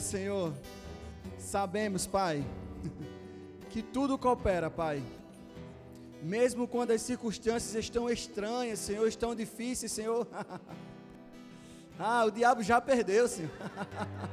[0.00, 0.52] Senhor,
[1.38, 2.44] sabemos, Pai,
[3.70, 5.02] que tudo coopera, Pai.
[6.22, 10.26] Mesmo quando as circunstâncias estão estranhas, Senhor, estão difíceis, Senhor.
[11.98, 13.50] ah, o diabo já perdeu, Senhor.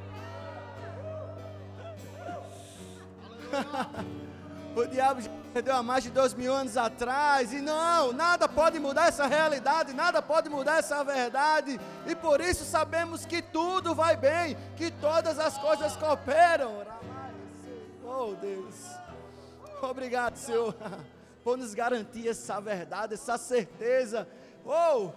[5.07, 9.07] diabo já perdeu há mais de dois mil anos atrás, e não, nada pode mudar
[9.07, 14.57] essa realidade, nada pode mudar essa verdade, e por isso sabemos que tudo vai bem,
[14.75, 16.85] que todas as coisas cooperam.
[18.03, 18.75] Oh Deus,
[19.81, 20.75] obrigado, Senhor,
[21.43, 24.27] por nos garantir essa verdade, essa certeza.
[24.65, 25.11] Oh,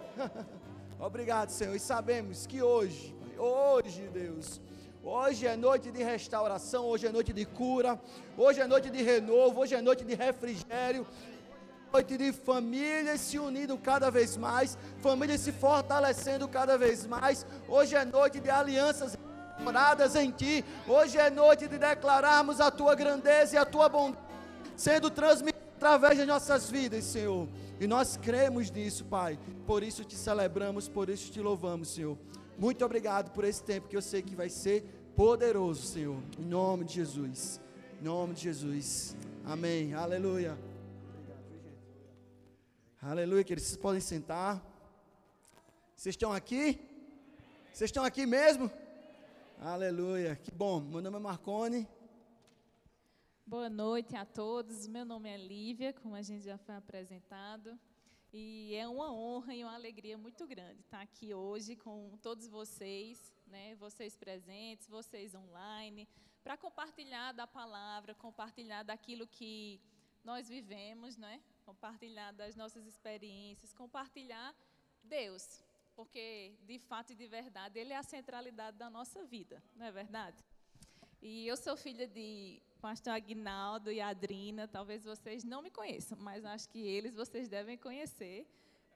[1.03, 4.61] obrigado, Senhor, e sabemos que hoje, hoje, Deus,
[5.03, 7.99] Hoje é noite de restauração, hoje é noite de cura,
[8.37, 11.07] hoje é noite de renovo, hoje é noite de refrigério,
[11.91, 17.47] noite de famílias se unindo cada vez mais, famílias se fortalecendo cada vez mais.
[17.67, 19.17] Hoje é noite de alianças
[19.63, 20.63] moradas em ti.
[20.87, 24.31] Hoje é noite de declararmos a tua grandeza e a tua bondade
[24.75, 27.47] sendo transmitida através de nossas vidas, Senhor.
[27.79, 29.37] E nós cremos nisso, Pai.
[29.65, 32.17] Por isso te celebramos, por isso te louvamos, Senhor.
[32.61, 34.83] Muito obrigado por esse tempo que eu sei que vai ser
[35.15, 36.21] poderoso, Senhor.
[36.37, 37.59] Em nome de Jesus.
[37.99, 39.17] Em nome de Jesus.
[39.43, 39.95] Amém.
[39.95, 40.55] Aleluia.
[43.01, 43.67] Aleluia, queridos.
[43.67, 44.63] Vocês podem sentar.
[45.95, 46.79] Vocês estão aqui?
[47.73, 48.69] Vocês estão aqui mesmo?
[49.59, 50.35] Aleluia.
[50.35, 50.81] Que bom.
[50.81, 51.87] Meu nome é Marcone.
[53.43, 54.85] Boa noite a todos.
[54.85, 57.75] Meu nome é Lívia, como a gente já foi apresentado.
[58.33, 63.33] E é uma honra e uma alegria muito grande estar aqui hoje com todos vocês,
[63.45, 66.07] né, vocês presentes, vocês online,
[66.41, 69.81] para compartilhar da palavra, compartilhar daquilo que
[70.23, 74.55] nós vivemos, né, compartilhar das nossas experiências, compartilhar
[75.03, 75.61] Deus,
[75.93, 79.91] porque de fato e de verdade Ele é a centralidade da nossa vida, não é
[79.91, 80.41] verdade?
[81.21, 86.43] E eu sou filha de pastor Agnaldo e Adrina, talvez vocês não me conheçam, mas
[86.43, 88.47] acho que eles vocês devem conhecer.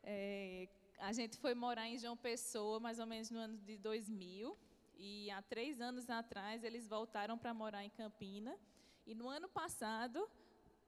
[0.03, 0.67] É,
[0.97, 4.57] a gente foi morar em João Pessoa mais ou menos no ano de 2000,
[4.97, 8.57] e há três anos atrás eles voltaram para morar em Campina.
[9.05, 10.27] E no ano passado,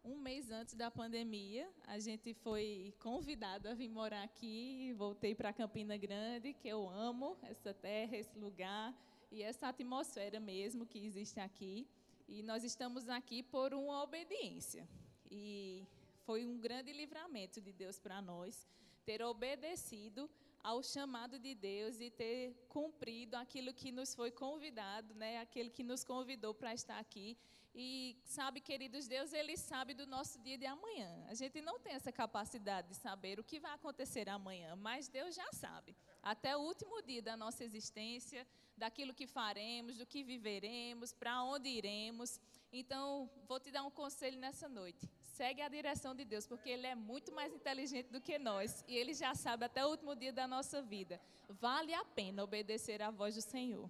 [0.03, 4.91] um mês antes da pandemia, a gente foi convidado a vir morar aqui.
[4.97, 8.91] Voltei para Campina Grande, que eu amo essa terra, esse lugar
[9.31, 11.85] e essa atmosfera mesmo que existe aqui.
[12.27, 14.87] E nós estamos aqui por uma obediência.
[15.31, 15.85] E
[16.25, 18.67] foi um grande livramento de Deus para nós
[19.05, 20.29] ter obedecido
[20.61, 25.39] ao chamado de Deus e ter cumprido aquilo que nos foi convidado, né?
[25.39, 27.37] Aquele que nos convidou para estar aqui.
[27.73, 31.25] E sabe, queridos, Deus ele sabe do nosso dia de amanhã.
[31.29, 35.35] A gente não tem essa capacidade de saber o que vai acontecer amanhã, mas Deus
[35.35, 35.95] já sabe.
[36.21, 38.45] Até o último dia da nossa existência,
[38.77, 42.39] daquilo que faremos, do que viveremos, para onde iremos.
[42.71, 45.09] Então, vou te dar um conselho nessa noite.
[45.21, 48.83] Segue a direção de Deus, porque Ele é muito mais inteligente do que nós.
[48.87, 51.19] E Ele já sabe até o último dia da nossa vida.
[51.49, 53.89] Vale a pena obedecer à voz do Senhor.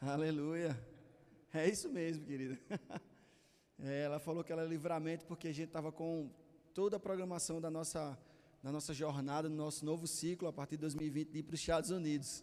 [0.00, 0.76] Aleluia.
[1.52, 2.58] É isso mesmo, querida.
[3.78, 6.30] É, ela falou que ela é livramento porque a gente estava com
[6.72, 8.18] toda a programação da nossa,
[8.62, 11.60] da nossa jornada, no nosso novo ciclo, a partir de 2020, de ir para os
[11.60, 12.42] Estados Unidos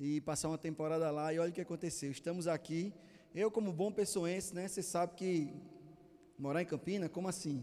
[0.00, 1.32] e passar uma temporada lá.
[1.32, 2.10] E olha o que aconteceu.
[2.10, 2.90] Estamos aqui.
[3.34, 4.66] Eu, como bom pessoense, né?
[4.66, 5.52] Você sabe que
[6.38, 7.62] morar em Campina, como assim?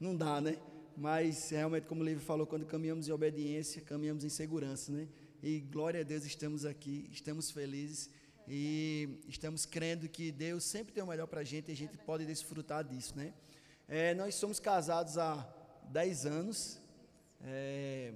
[0.00, 0.56] Não dá, né?
[0.96, 5.08] Mas realmente, como o Livre falou, quando caminhamos em obediência, caminhamos em segurança, né?
[5.42, 8.08] E glória a Deus, estamos aqui, estamos felizes
[8.46, 11.98] e estamos crendo que Deus sempre tem o melhor para a gente e a gente
[11.98, 13.34] pode desfrutar disso, né?
[13.88, 15.46] É, nós somos casados há
[15.90, 16.80] 10 anos,
[17.42, 18.14] é,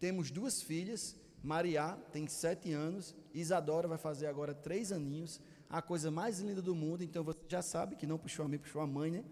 [0.00, 1.16] temos duas filhas,
[1.46, 5.40] Maria tem sete anos, Isadora vai fazer agora três aninhos,
[5.70, 8.58] a coisa mais linda do mundo, então você já sabe que não puxou a mim,
[8.58, 9.24] puxou a mãe, né?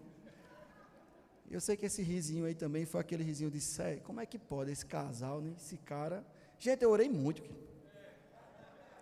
[1.51, 4.39] Eu sei que esse risinho aí também foi aquele risinho de sério, como é que
[4.39, 5.53] pode esse casal, né?
[5.57, 6.25] Esse cara.
[6.57, 7.43] Gente, eu orei muito.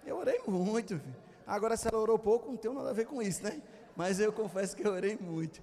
[0.03, 0.98] Eu orei muito.
[0.98, 1.16] Filho.
[1.45, 3.62] Agora, se ela orou pouco, não tem nada a ver com isso, né?
[3.95, 5.62] Mas eu confesso que eu orei muito.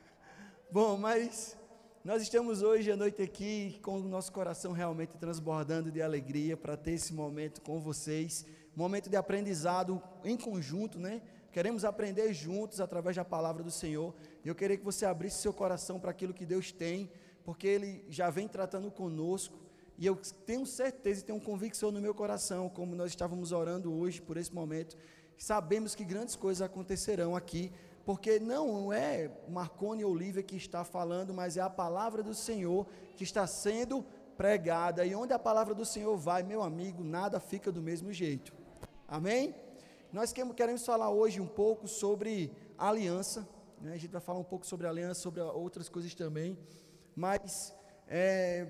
[0.72, 1.54] Bom, mas
[2.04, 6.76] nós estamos hoje à noite aqui com o nosso coração realmente transbordando de alegria para
[6.76, 11.20] ter esse momento com vocês, momento de aprendizado em conjunto, né?
[11.50, 14.14] Queremos aprender juntos através da palavra do Senhor.
[14.44, 17.10] E eu queria que você abrisse seu coração para aquilo que Deus tem,
[17.44, 19.58] porque Ele já vem tratando conosco.
[19.98, 20.14] E eu
[20.46, 24.54] tenho certeza e tenho convicção no meu coração, como nós estávamos orando hoje por esse
[24.54, 24.96] momento,
[25.36, 27.72] sabemos que grandes coisas acontecerão aqui
[28.08, 33.22] porque não é Marconi Olivia que está falando, mas é a palavra do Senhor que
[33.22, 34.02] está sendo
[34.34, 35.04] pregada.
[35.04, 38.54] E onde a palavra do Senhor vai, meu amigo, nada fica do mesmo jeito.
[39.06, 39.54] Amém?
[40.10, 43.46] nós queremos falar hoje um pouco sobre aliança.
[43.78, 43.92] Né?
[43.92, 46.56] A gente vai falar um pouco sobre aliança, sobre outras coisas também.
[47.14, 47.74] Mas
[48.08, 48.68] é,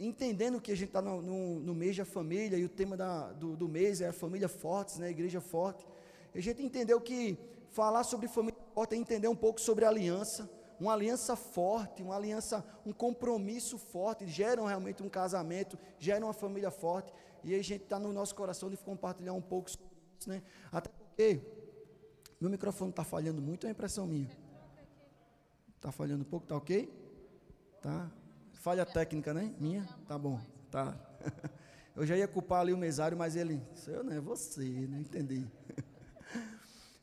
[0.00, 3.30] entendendo que a gente está no, no, no, mês da família e o tema da,
[3.34, 5.10] do, do, mês é a família forte, né?
[5.10, 5.86] igreja forte.
[6.34, 7.38] A gente entendeu que
[7.74, 10.48] falar sobre família forte é entender um pouco sobre aliança
[10.78, 16.70] uma aliança forte, uma aliança, um compromisso forte, geram realmente um casamento, geram uma família
[16.70, 17.12] forte,
[17.42, 19.86] e a gente está no nosso coração de compartilhar um pouco sobre
[20.18, 20.42] isso, né?
[20.72, 21.40] Até porque
[22.40, 24.30] meu microfone está falhando muito, é impressão minha.
[25.76, 26.92] Está falhando um pouco, tá ok?
[27.80, 28.10] Tá.
[28.54, 29.54] Falha técnica, né?
[29.60, 29.86] Minha?
[30.08, 30.40] Tá bom,
[30.70, 30.94] tá.
[31.94, 35.46] Eu já ia culpar ali o mesário, mas ele, eu não é você, não entendi.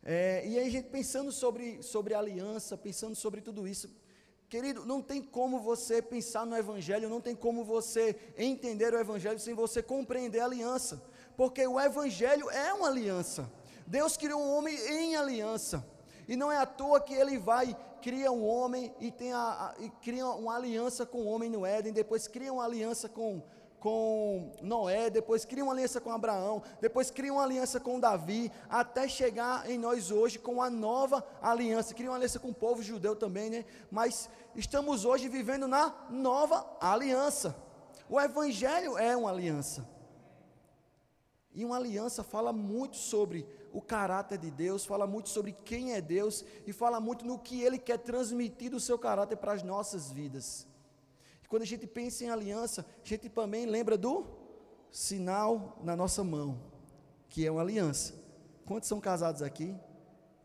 [0.03, 3.89] É, e aí gente pensando sobre, sobre aliança, pensando sobre tudo isso,
[4.49, 9.39] querido, não tem como você pensar no Evangelho, não tem como você entender o Evangelho
[9.39, 11.01] sem você compreender a aliança,
[11.37, 13.49] porque o Evangelho é uma aliança.
[13.85, 15.85] Deus criou um homem em aliança,
[16.27, 19.75] e não é à toa que ele vai, cria um homem e, tem a, a,
[19.79, 23.43] e cria uma aliança com o homem no Éden, depois cria uma aliança com,
[23.81, 29.07] com Noé, depois cria uma aliança com Abraão, depois cria uma aliança com Davi, até
[29.07, 31.95] chegar em nós hoje com a nova aliança.
[31.95, 33.65] Cria uma aliança com o povo judeu também, né?
[33.89, 37.55] Mas estamos hoje vivendo na nova aliança.
[38.07, 39.89] O Evangelho é uma aliança.
[41.51, 46.01] E uma aliança fala muito sobre o caráter de Deus, fala muito sobre quem é
[46.01, 50.11] Deus e fala muito no que Ele quer transmitir do seu caráter para as nossas
[50.11, 50.67] vidas.
[51.51, 54.25] Quando a gente pensa em aliança, a gente também lembra do
[54.89, 56.57] sinal na nossa mão,
[57.27, 58.13] que é uma aliança.
[58.65, 59.75] Quantos são casados aqui?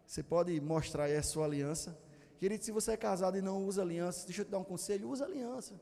[0.04, 1.96] Você pode mostrar aí a sua aliança.
[2.40, 5.08] Querido, se você é casado e não usa aliança, deixa eu te dar um conselho:
[5.08, 5.80] usa aliança.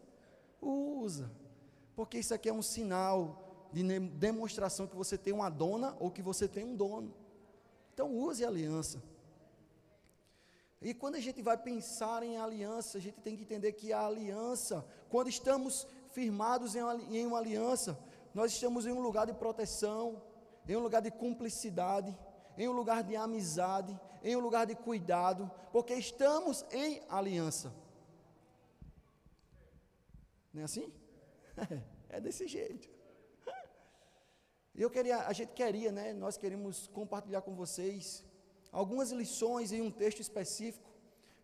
[0.60, 1.30] Usa.
[1.96, 6.20] Porque isso aqui é um sinal de demonstração que você tem uma dona ou que
[6.20, 7.14] você tem um dono.
[7.94, 9.02] Então use a aliança.
[10.84, 14.04] E quando a gente vai pensar em aliança, a gente tem que entender que a
[14.04, 17.98] aliança, quando estamos firmados em uma aliança,
[18.34, 20.22] nós estamos em um lugar de proteção,
[20.68, 22.14] em um lugar de cumplicidade,
[22.58, 27.74] em um lugar de amizade, em um lugar de cuidado, porque estamos em aliança.
[30.52, 30.92] Não é assim?
[32.10, 32.88] É desse jeito.
[34.72, 36.12] Eu queria, a gente queria, né?
[36.12, 38.24] Nós queremos compartilhar com vocês
[38.74, 40.90] algumas lições em um texto específico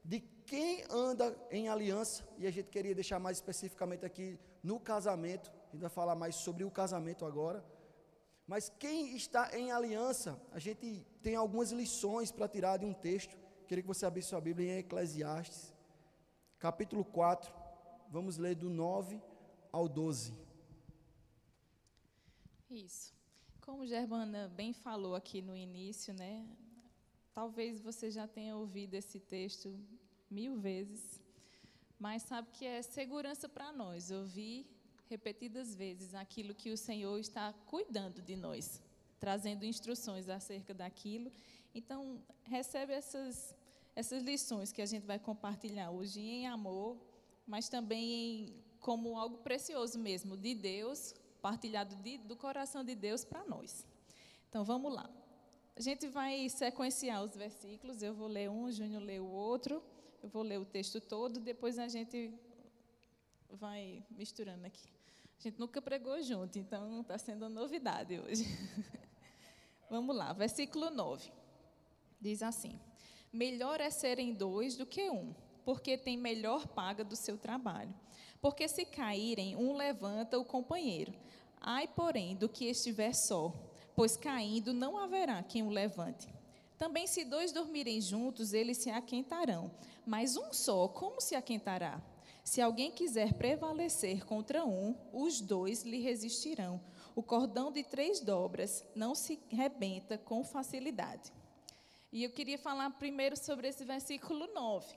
[0.04, 0.18] de
[0.50, 5.70] quem anda em aliança, e a gente queria deixar mais especificamente aqui no casamento, a
[5.70, 7.64] gente vai falar mais sobre o casamento agora.
[8.48, 13.38] Mas quem está em aliança, a gente tem algumas lições para tirar de um texto.
[13.68, 15.72] Queria que você abrisse sua Bíblia em Eclesiastes,
[16.58, 17.54] capítulo 4,
[18.10, 19.22] vamos ler do 9
[19.70, 20.34] ao 12.
[22.68, 23.14] Isso.
[23.60, 26.44] Como Germana bem falou aqui no início, né?
[27.34, 29.78] Talvez você já tenha ouvido esse texto
[30.30, 31.20] mil vezes,
[31.98, 34.66] mas sabe que é segurança para nós ouvir
[35.08, 38.80] repetidas vezes aquilo que o Senhor está cuidando de nós,
[39.18, 41.32] trazendo instruções acerca daquilo.
[41.74, 43.54] Então, recebe essas,
[43.94, 46.96] essas lições que a gente vai compartilhar hoje em amor,
[47.46, 53.44] mas também como algo precioso mesmo de Deus, partilhado de, do coração de Deus para
[53.44, 53.84] nós.
[54.48, 55.19] Então, vamos lá.
[55.76, 59.82] A gente vai sequenciar os versículos, eu vou ler um, Júnior lê o outro,
[60.22, 62.32] eu vou ler o texto todo, depois a gente
[63.48, 64.88] vai misturando aqui.
[65.38, 68.44] A gente nunca pregou junto, então está sendo novidade hoje.
[69.88, 71.32] Vamos lá, versículo 9.
[72.20, 72.78] Diz assim:
[73.32, 77.94] Melhor é serem dois do que um, porque tem melhor paga do seu trabalho.
[78.40, 81.14] Porque se caírem, um levanta o companheiro.
[81.58, 83.69] Ai, porém, do que estiver só
[84.00, 86.26] pois caindo não haverá quem o levante.
[86.78, 89.70] Também, se dois dormirem juntos, eles se aquentarão,
[90.06, 92.00] mas um só, como se aquentará?
[92.42, 96.80] Se alguém quiser prevalecer contra um, os dois lhe resistirão.
[97.14, 101.30] O cordão de três dobras não se rebenta com facilidade.
[102.10, 104.96] E eu queria falar primeiro sobre esse versículo 9,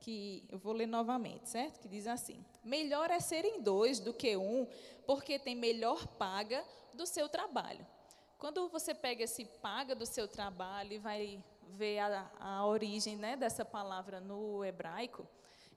[0.00, 1.78] que eu vou ler novamente, certo?
[1.78, 4.66] Que diz assim: Melhor é serem dois do que um,
[5.06, 7.86] porque tem melhor paga do seu trabalho.
[8.42, 13.36] Quando você pega esse paga do seu trabalho e vai ver a, a origem né,
[13.36, 15.28] dessa palavra no hebraico,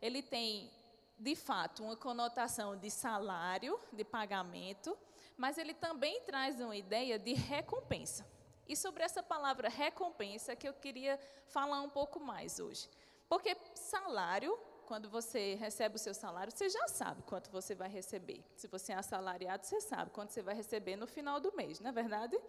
[0.02, 0.72] ele tem,
[1.16, 4.98] de fato, uma conotação de salário, de pagamento,
[5.38, 8.26] mas ele também traz uma ideia de recompensa.
[8.68, 12.90] E sobre essa palavra recompensa que eu queria falar um pouco mais hoje.
[13.30, 18.44] Porque salário, quando você recebe o seu salário, você já sabe quanto você vai receber.
[18.56, 21.90] Se você é assalariado, você sabe quanto você vai receber no final do mês, não
[21.90, 22.40] é verdade?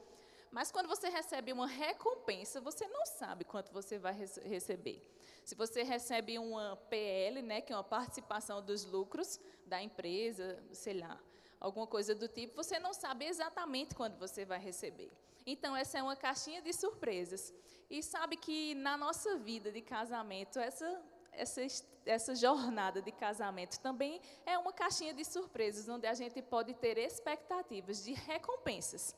[0.50, 4.14] Mas quando você recebe uma recompensa, você não sabe quanto você vai
[4.44, 5.02] receber.
[5.44, 10.94] Se você recebe uma PL, né, que é uma participação dos lucros da empresa, sei
[10.94, 11.20] lá,
[11.60, 15.10] alguma coisa do tipo, você não sabe exatamente quando você vai receber.
[15.46, 17.54] Então, essa é uma caixinha de surpresas.
[17.88, 21.00] E sabe que na nossa vida de casamento, essa,
[21.36, 21.60] essa,
[22.04, 26.98] essa jornada de casamento também é uma caixinha de surpresas, onde a gente pode ter
[26.98, 29.14] expectativas de recompensas.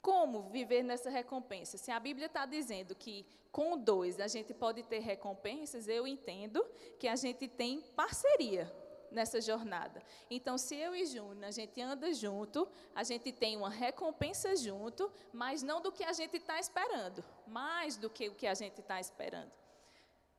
[0.00, 1.78] Como viver nessa recompensa?
[1.78, 6.64] Se a Bíblia está dizendo que com dois a gente pode ter recompensas, eu entendo
[6.98, 8.70] que a gente tem parceria
[9.10, 10.02] nessa jornada.
[10.28, 15.10] Então, se eu e Júnior, a gente anda junto, a gente tem uma recompensa junto,
[15.32, 18.80] mas não do que a gente está esperando, mais do que o que a gente
[18.80, 19.63] está esperando.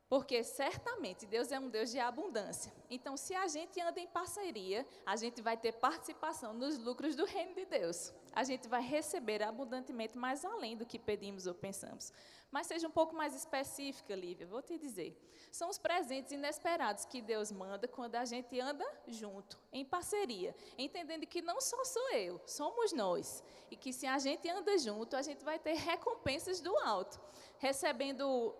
[0.08, 2.72] Porque certamente Deus é um Deus de abundância.
[2.88, 7.24] Então, se a gente anda em parceria, a gente vai ter participação nos lucros do
[7.24, 8.12] reino de Deus.
[8.32, 12.12] A gente vai receber abundantemente mais além do que pedimos ou pensamos.
[12.52, 15.20] Mas seja um pouco mais específica, Lívia, vou te dizer.
[15.50, 21.26] São os presentes inesperados que Deus manda quando a gente anda junto, em parceria, entendendo
[21.26, 23.42] que não só sou eu, somos nós.
[23.70, 27.20] E que se a gente anda junto, a gente vai ter recompensas do alto,
[27.58, 28.54] recebendo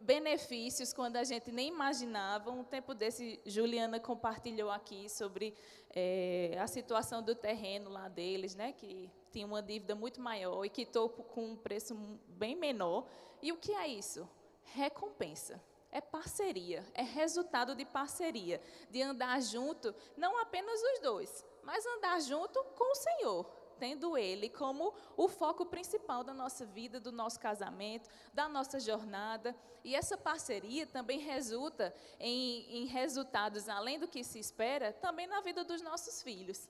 [0.00, 2.50] benefícios quando a gente nem imaginava.
[2.50, 5.54] Um tempo desse, Juliana compartilhou aqui sobre
[5.90, 10.70] é, a situação do terreno lá deles, né, que tinha uma dívida muito maior e
[10.70, 11.94] quitou com um preço
[12.28, 13.06] bem menor.
[13.42, 14.28] E o que é isso?
[14.62, 15.62] Recompensa.
[15.90, 18.60] É parceria, é resultado de parceria,
[18.90, 24.48] de andar junto, não apenas os dois, mas andar junto com o Senhor, tendo Ele
[24.48, 29.54] como o foco principal da nossa vida, do nosso casamento, da nossa jornada.
[29.84, 35.40] E essa parceria também resulta em, em resultados, além do que se espera, também na
[35.40, 36.68] vida dos nossos filhos.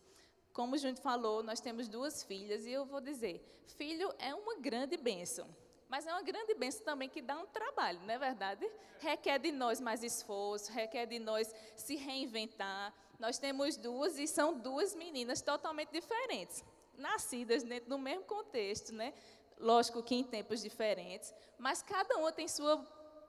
[0.53, 3.43] Como o Júnior falou, nós temos duas filhas e eu vou dizer:
[3.77, 5.49] filho é uma grande bênção.
[5.89, 8.69] Mas é uma grande bênção também que dá um trabalho, não é verdade?
[8.99, 12.93] Requer de nós mais esforço, requer de nós se reinventar.
[13.21, 16.65] Nós temos duas e são duas meninas totalmente diferentes
[16.99, 19.13] nascidas dentro do mesmo contexto, né?
[19.59, 22.77] Lógico que em tempos diferentes, mas cada uma tem sua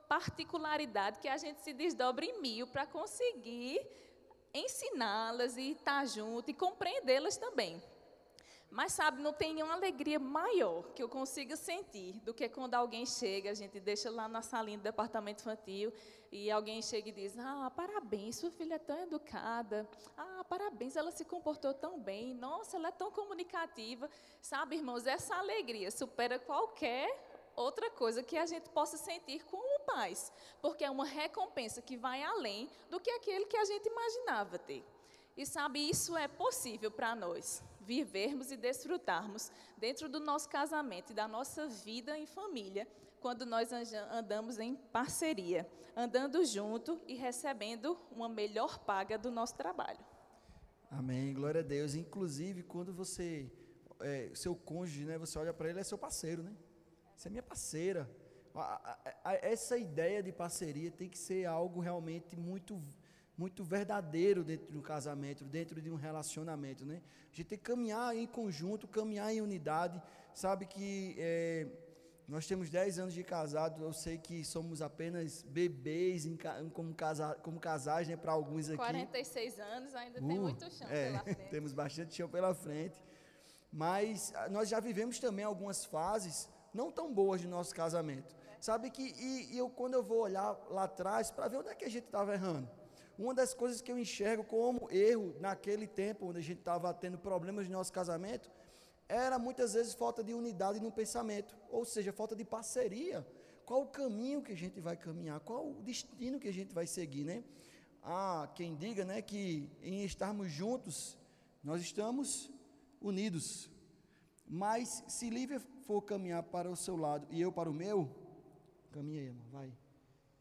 [0.09, 3.85] particularidade que a gente se desdobra em mil para conseguir
[4.53, 7.81] ensiná-las e estar junto e compreendê-las também.
[8.69, 13.05] Mas sabe, não tem nenhuma alegria maior que eu consiga sentir do que quando alguém
[13.05, 15.91] chega, a gente deixa lá na salinha do departamento infantil
[16.31, 19.87] e alguém chega e diz: Ah, parabéns, sua filha é tão educada.
[20.17, 22.33] Ah, parabéns, ela se comportou tão bem.
[22.33, 24.09] Nossa, ela é tão comunicativa.
[24.41, 27.07] Sabe, irmãos, essa alegria supera qualquer
[27.55, 30.31] outra coisa que a gente possa sentir como pais,
[30.61, 34.83] porque é uma recompensa que vai além do que aquele que a gente imaginava ter.
[35.37, 41.15] E sabe, isso é possível para nós vivermos e desfrutarmos dentro do nosso casamento e
[41.15, 42.85] da nossa vida em família,
[43.21, 43.71] quando nós
[44.11, 50.03] andamos em parceria, andando junto e recebendo uma melhor paga do nosso trabalho.
[50.91, 51.95] Amém, glória a Deus.
[51.95, 53.49] Inclusive, quando você,
[54.01, 56.53] é, seu cônjuge, né, você olha para ele, é seu parceiro, né?
[57.15, 58.09] Você é minha parceira.
[59.41, 62.81] Essa ideia de parceria tem que ser algo realmente muito
[63.37, 67.01] muito verdadeiro dentro de um casamento, dentro de um relacionamento, né?
[67.31, 70.01] A gente tem que caminhar em conjunto, caminhar em unidade.
[70.33, 71.67] Sabe que é,
[72.27, 76.37] nós temos 10 anos de casado, eu sei que somos apenas bebês em,
[76.73, 78.77] como, casa, como casais, né, para alguns aqui.
[78.77, 81.37] 46 anos, ainda uh, tem muito chão é, pela frente.
[81.51, 82.99] temos bastante chão pela frente.
[83.71, 88.35] Mas ah, nós já vivemos também algumas fases não tão boas de nosso casamento.
[88.59, 91.75] Sabe que, e, e eu, quando eu vou olhar lá atrás, para ver onde é
[91.75, 92.69] que a gente estava errando,
[93.17, 97.17] uma das coisas que eu enxergo como erro naquele tempo, onde a gente estava tendo
[97.17, 98.51] problemas no nosso casamento,
[99.09, 103.25] era muitas vezes falta de unidade no pensamento, ou seja, falta de parceria.
[103.65, 105.39] Qual o caminho que a gente vai caminhar?
[105.39, 107.43] Qual o destino que a gente vai seguir, né?
[108.03, 111.17] Ah, quem diga, né, que em estarmos juntos,
[111.63, 112.51] nós estamos
[113.01, 113.69] unidos.
[114.45, 118.09] Mas se Lívia for caminhar para o seu lado e eu para o meu,
[118.91, 119.73] caminha aí, irmão, vai.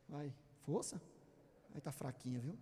[0.08, 0.34] Vai.
[0.62, 1.00] Força.
[1.76, 2.56] Aí está fraquinha, viu?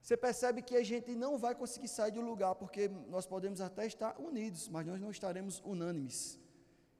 [0.00, 3.84] Você percebe que a gente não vai conseguir sair do lugar, porque nós podemos até
[3.86, 6.40] estar unidos, mas nós não estaremos unânimes.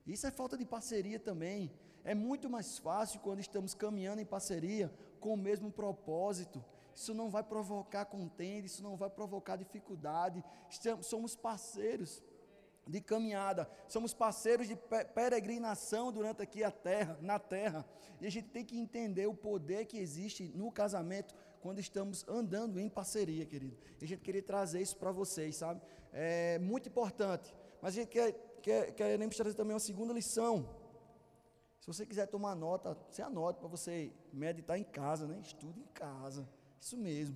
[0.05, 1.71] Isso é falta de parceria também.
[2.03, 6.63] É muito mais fácil quando estamos caminhando em parceria com o mesmo propósito.
[6.93, 10.43] Isso não vai provocar contenda, isso não vai provocar dificuldade.
[10.69, 12.21] Estamos, somos parceiros
[12.85, 14.75] de caminhada, somos parceiros de
[15.15, 17.85] peregrinação durante aqui a terra, na terra.
[18.19, 22.79] E a gente tem que entender o poder que existe no casamento quando estamos andando
[22.79, 23.77] em parceria, querido.
[24.01, 25.81] E a gente queria trazer isso para vocês, sabe?
[26.11, 27.55] É muito importante.
[27.81, 30.69] Mas a gente quer queremos trazer também uma segunda lição.
[31.79, 35.37] Se você quiser tomar nota, você anota para você meditar em casa, né?
[35.41, 36.47] Estude em casa.
[36.79, 37.35] Isso mesmo.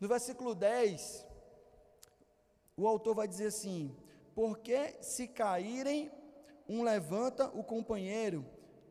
[0.00, 1.26] No versículo 10,
[2.78, 3.94] o autor vai dizer assim:
[4.40, 6.10] Porque se caírem,
[6.66, 8.42] um levanta o companheiro,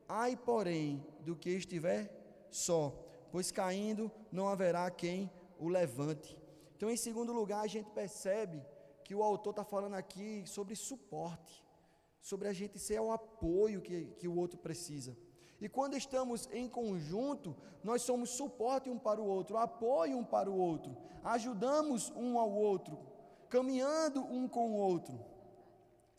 [0.08, 2.08] ai, porém, do que estiver
[2.52, 2.94] só,
[3.32, 5.28] pois caindo não haverá quem
[5.58, 6.38] o levante.
[6.76, 8.64] Então, em segundo lugar, a gente percebe
[9.04, 11.66] que o autor está falando aqui sobre suporte,
[12.22, 15.18] sobre a gente ser o apoio que, que o outro precisa.
[15.60, 20.48] E quando estamos em conjunto, nós somos suporte um para o outro, apoio um para
[20.48, 23.00] o outro, ajudamos um ao outro,
[23.50, 25.29] caminhando um com o outro.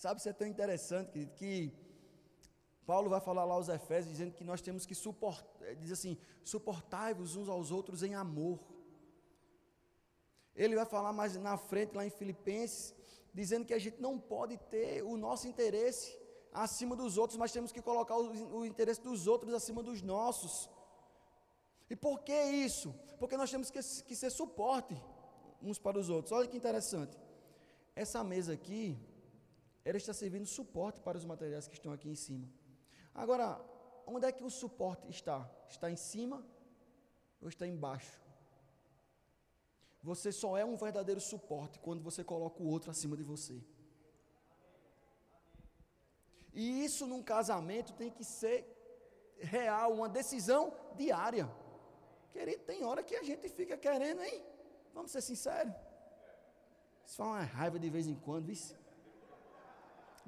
[0.02, 1.70] Sabe, isso é tão interessante, querido, que
[2.86, 7.36] Paulo vai falar lá aos Efésios, dizendo que nós temos que suportar, diz assim, suportai-vos
[7.36, 8.58] uns aos outros em amor.
[10.56, 12.94] Ele vai falar mais na frente, lá em Filipenses,
[13.34, 16.18] dizendo que a gente não pode ter o nosso interesse
[16.50, 20.70] acima dos outros, mas temos que colocar o, o interesse dos outros acima dos nossos.
[21.90, 22.94] E por que isso?
[23.18, 24.96] Porque nós temos que, que ser suporte
[25.62, 26.32] uns para os outros.
[26.32, 27.18] Olha que interessante.
[27.94, 28.98] Essa mesa aqui,
[29.84, 32.48] ela está servindo suporte para os materiais que estão aqui em cima.
[33.14, 33.60] Agora,
[34.06, 35.48] onde é que o suporte está?
[35.68, 36.44] Está em cima
[37.40, 38.20] ou está embaixo?
[40.02, 43.62] Você só é um verdadeiro suporte quando você coloca o outro acima de você.
[46.52, 48.66] E isso num casamento tem que ser
[49.38, 51.48] real, uma decisão diária.
[52.32, 54.42] Querido, tem hora que a gente fica querendo, hein?
[54.94, 55.72] Vamos ser sinceros.
[57.04, 58.79] Isso faz uma raiva de vez em quando, isso.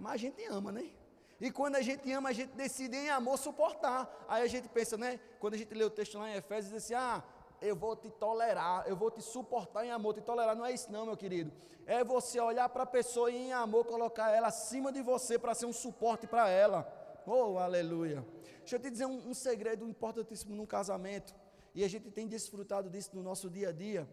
[0.03, 0.91] Mas a gente ama, né?
[1.41, 4.01] E quando a gente ama, a gente decide em amor suportar.
[4.29, 5.21] Aí a gente pensa, né?
[5.39, 7.23] Quando a gente lê o texto lá em Efésios, diz assim: ah,
[7.61, 10.15] eu vou te tolerar, eu vou te suportar em amor.
[10.15, 11.53] Te tolerar não é isso, não, meu querido.
[11.87, 15.55] É você olhar para a pessoa e em amor colocar ela acima de você para
[15.55, 16.81] ser um suporte para ela.
[17.25, 18.27] Oh, aleluia.
[18.59, 21.33] Deixa eu te dizer um, um segredo importantíssimo num casamento.
[21.75, 24.09] E a gente tem desfrutado disso no nosso dia a dia.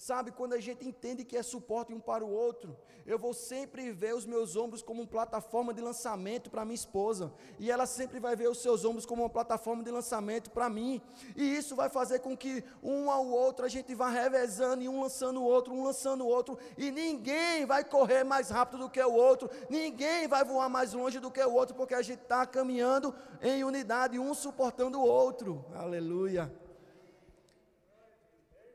[0.00, 3.90] Sabe, quando a gente entende que é suporte um para o outro, eu vou sempre
[3.90, 8.20] ver os meus ombros como uma plataforma de lançamento para minha esposa, e ela sempre
[8.20, 11.02] vai ver os seus ombros como uma plataforma de lançamento para mim,
[11.34, 15.02] e isso vai fazer com que um ao outro a gente vá revezando, e um
[15.02, 19.02] lançando o outro, um lançando o outro, e ninguém vai correr mais rápido do que
[19.02, 22.46] o outro, ninguém vai voar mais longe do que o outro, porque a gente está
[22.46, 26.67] caminhando em unidade, um suportando o outro, aleluia.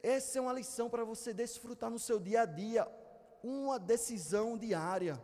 [0.04, 2.86] Essa é uma lição para você desfrutar no seu dia a dia,
[3.42, 5.18] uma decisão diária.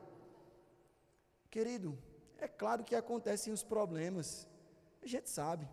[1.51, 1.99] Querido,
[2.37, 4.47] é claro que acontecem os problemas,
[5.01, 5.67] a gente sabe.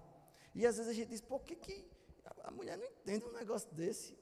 [0.53, 1.89] E às vezes a gente diz, por que, que
[2.43, 4.19] a mulher não entende um negócio desse?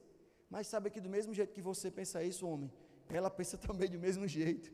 [0.51, 2.70] Mas sabe que do mesmo jeito que você pensa isso, homem,
[3.09, 4.70] ela pensa também do mesmo jeito.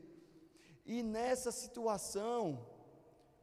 [0.85, 2.67] E nessa situação,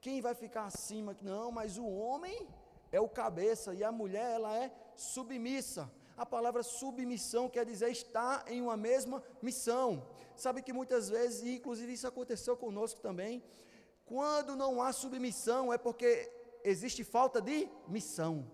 [0.03, 1.17] quem vai ficar acima?
[1.23, 2.47] Não, mas o homem
[2.93, 5.91] é o cabeça e a mulher ela é submissa.
[6.19, 10.05] A palavra submissão quer dizer estar em uma mesma missão.
[10.45, 13.43] Sabe que muitas vezes, e inclusive isso aconteceu conosco também,
[14.05, 16.11] quando não há submissão é porque
[16.65, 18.51] existe falta de missão.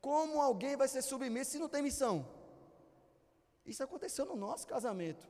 [0.00, 2.14] Como alguém vai ser submisso se não tem missão?
[3.66, 5.28] Isso aconteceu no nosso casamento.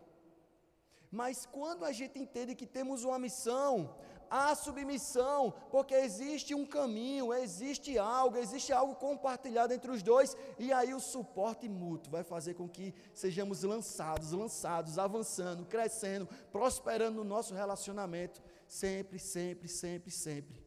[1.11, 3.97] Mas quando a gente entende que temos uma missão,
[4.31, 10.73] há submissão, porque existe um caminho, existe algo, existe algo compartilhado entre os dois, e
[10.73, 17.25] aí o suporte mútuo vai fazer com que sejamos lançados, lançados, avançando, crescendo, prosperando no
[17.25, 20.63] nosso relacionamento, sempre, sempre, sempre, sempre.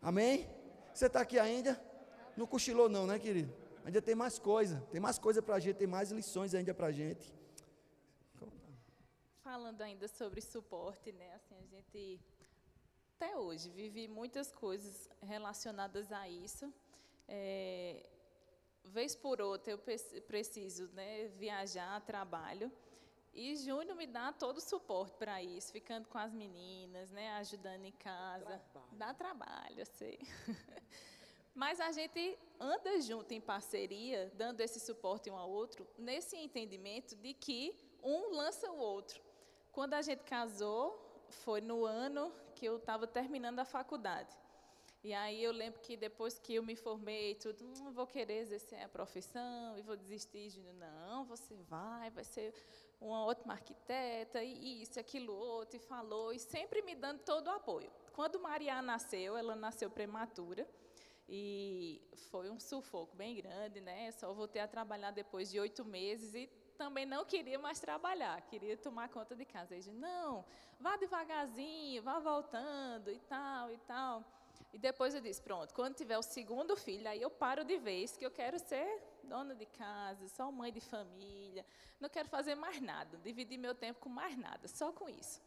[0.00, 0.48] Amém?
[0.92, 1.80] Você está aqui ainda?
[2.36, 3.54] Não cochilou não, né, querido?
[3.84, 6.88] Ainda tem mais coisa, tem mais coisa para a gente, tem mais lições ainda para
[6.88, 7.32] a gente.
[9.42, 11.34] Falando ainda sobre suporte, né?
[11.34, 12.20] Assim, a gente
[13.22, 13.70] até hoje.
[13.70, 16.72] Vivi muitas coisas relacionadas a isso.
[17.28, 18.10] É,
[18.84, 19.78] vez por outra, eu
[20.26, 22.70] preciso né, viajar, trabalho.
[23.32, 27.84] E Júnior me dá todo o suporte para isso, ficando com as meninas, né, ajudando
[27.84, 28.58] em casa.
[28.58, 28.96] Trabalho.
[28.98, 30.18] Dá trabalho, eu sei.
[31.54, 37.14] Mas a gente anda junto em parceria, dando esse suporte um ao outro, nesse entendimento
[37.14, 39.22] de que um lança o outro.
[39.70, 44.36] Quando a gente casou, foi no ano que eu estava terminando a faculdade.
[45.04, 48.80] E aí eu lembro que depois que eu me formei, tudo, hum, vou querer exercer
[48.80, 50.52] a profissão e vou desistir.
[50.78, 52.54] Não, você vai, vai ser
[53.00, 57.50] uma ótima arquiteta, e isso, aquilo, outro, e falou, e sempre me dando todo o
[57.50, 57.90] apoio.
[58.12, 60.68] Quando Maria nasceu, ela nasceu prematura,
[61.28, 64.12] e foi um sufoco bem grande, né?
[64.12, 68.76] Só voltei a trabalhar depois de oito meses, e também não queria mais trabalhar, queria
[68.76, 69.74] tomar conta de casa.
[69.74, 70.44] Ele disse, não,
[70.80, 74.24] vá devagarzinho, vá voltando e tal e tal.
[74.72, 78.16] E depois eu disse, pronto, quando tiver o segundo filho, aí eu paro de vez,
[78.16, 81.64] que eu quero ser dona de casa, só mãe de família,
[82.00, 85.40] não quero fazer mais nada, dividir meu tempo com mais nada, só com isso.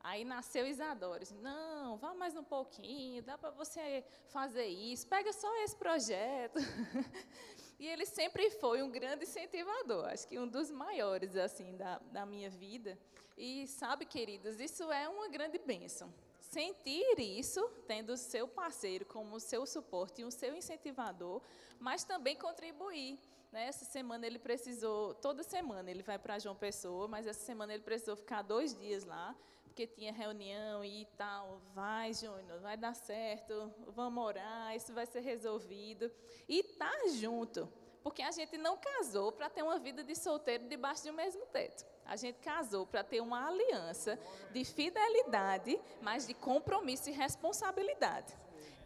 [0.00, 1.24] Aí nasceu Isadora.
[1.40, 6.58] Não, vá mais um pouquinho, dá para você fazer isso, pega só esse projeto.
[7.84, 12.24] e ele sempre foi um grande incentivador, acho que um dos maiores assim da, da
[12.24, 12.98] minha vida.
[13.36, 16.10] E sabe, queridos, isso é uma grande bênção.
[16.40, 21.42] Sentir isso, tendo seu parceiro como seu suporte e o seu incentivador,
[21.78, 23.18] mas também contribuir.
[23.54, 23.68] Né?
[23.68, 27.84] Essa semana ele precisou, toda semana ele vai para João Pessoa, mas essa semana ele
[27.84, 31.60] precisou ficar dois dias lá porque tinha reunião e tal.
[31.72, 36.10] Vai, Júnior, vai dar certo, vamos orar, isso vai ser resolvido.
[36.48, 37.68] E tá junto,
[38.02, 41.46] porque a gente não casou para ter uma vida de solteiro debaixo de um mesmo
[41.46, 41.84] teto.
[42.04, 44.18] A gente casou para ter uma aliança
[44.52, 48.34] de fidelidade, mas de compromisso e responsabilidade.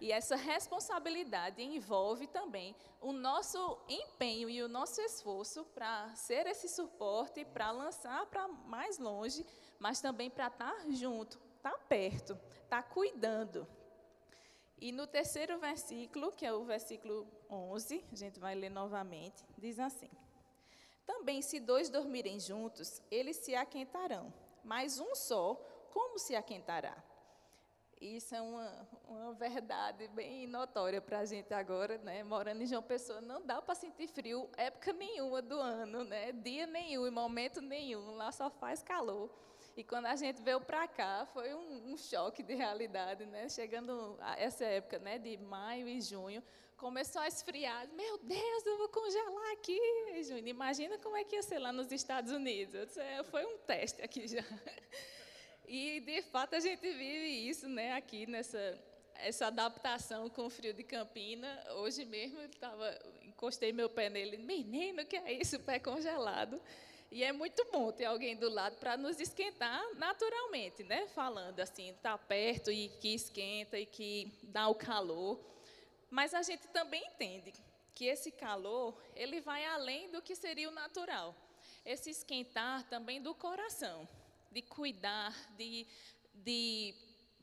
[0.01, 6.69] E essa responsabilidade envolve também o nosso empenho e o nosso esforço para ser esse
[6.69, 9.45] suporte, para lançar para mais longe,
[9.79, 13.67] mas também para estar tá junto, estar tá perto, estar tá cuidando.
[14.81, 19.81] E no terceiro versículo, que é o versículo 11, a gente vai ler novamente, diz
[19.81, 20.11] assim:
[21.05, 24.33] Também, se dois dormirem juntos, eles se aquentarão,
[24.63, 25.55] mas um só,
[25.91, 26.97] como se aquentará?
[28.01, 32.23] Isso é uma, uma verdade bem notória para a gente agora, né?
[32.23, 36.31] Morando em João Pessoa, não dá para sentir frio época nenhuma do ano, né?
[36.31, 39.29] Dia nenhum, momento nenhum, lá só faz calor.
[39.77, 43.49] E quando a gente veio para cá, foi um, um, choque de realidade, né?
[43.49, 46.43] Chegando a essa época, né, de maio e junho,
[46.77, 47.89] começou a esfriar.
[47.93, 49.79] Meu Deus, eu vou congelar aqui,
[50.23, 50.47] Júnior.
[50.47, 52.97] Imagina como é que ia ser lá nos Estados Unidos.
[52.97, 54.45] É, foi um teste aqui já.
[55.69, 58.79] E, de fato, a gente vive isso né, aqui, nessa
[59.19, 61.49] essa adaptação com o frio de Campina.
[61.77, 64.37] Hoje mesmo, eu tava, encostei meu pé nele.
[64.37, 65.59] Menino, que é isso?
[65.61, 66.61] Pé congelado.
[67.11, 71.09] E é muito bom ter alguém do lado para nos esquentar naturalmente, né?
[71.09, 75.41] Falando assim, está perto e que esquenta e que dá o calor.
[76.11, 77.53] Mas a gente também entende
[77.95, 81.35] que esse calor, ele vai além do que seria o natural.
[81.85, 84.07] Esse esquentar também do coração
[84.51, 85.87] de cuidar, de,
[86.35, 86.95] de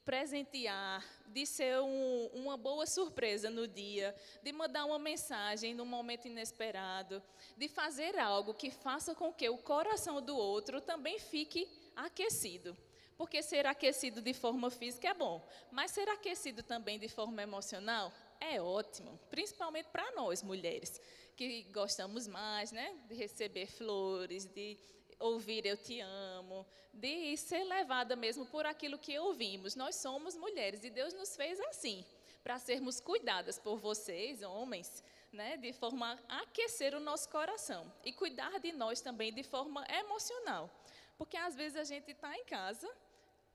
[0.06, 6.28] presentear, de ser um, uma boa surpresa no dia, de mandar uma mensagem no momento
[6.28, 7.22] inesperado,
[7.58, 12.78] de fazer algo que faça com que o coração do outro também fique aquecido.
[13.18, 18.12] Porque ser aquecido de forma física é bom, mas ser aquecido também de forma emocional
[18.40, 21.02] é ótimo, principalmente para nós mulheres,
[21.36, 24.78] que gostamos mais né, de receber flores, de
[25.20, 29.76] ouvir eu te amo, de ser levada mesmo por aquilo que ouvimos.
[29.76, 32.06] Nós somos mulheres e Deus nos fez assim,
[32.44, 38.14] para sermos cuidadas por vocês, homens, né, de forma a aquecer o nosso coração e
[38.14, 40.70] cuidar de nós também de forma emocional.
[41.18, 42.90] Porque às vezes a gente está em casa,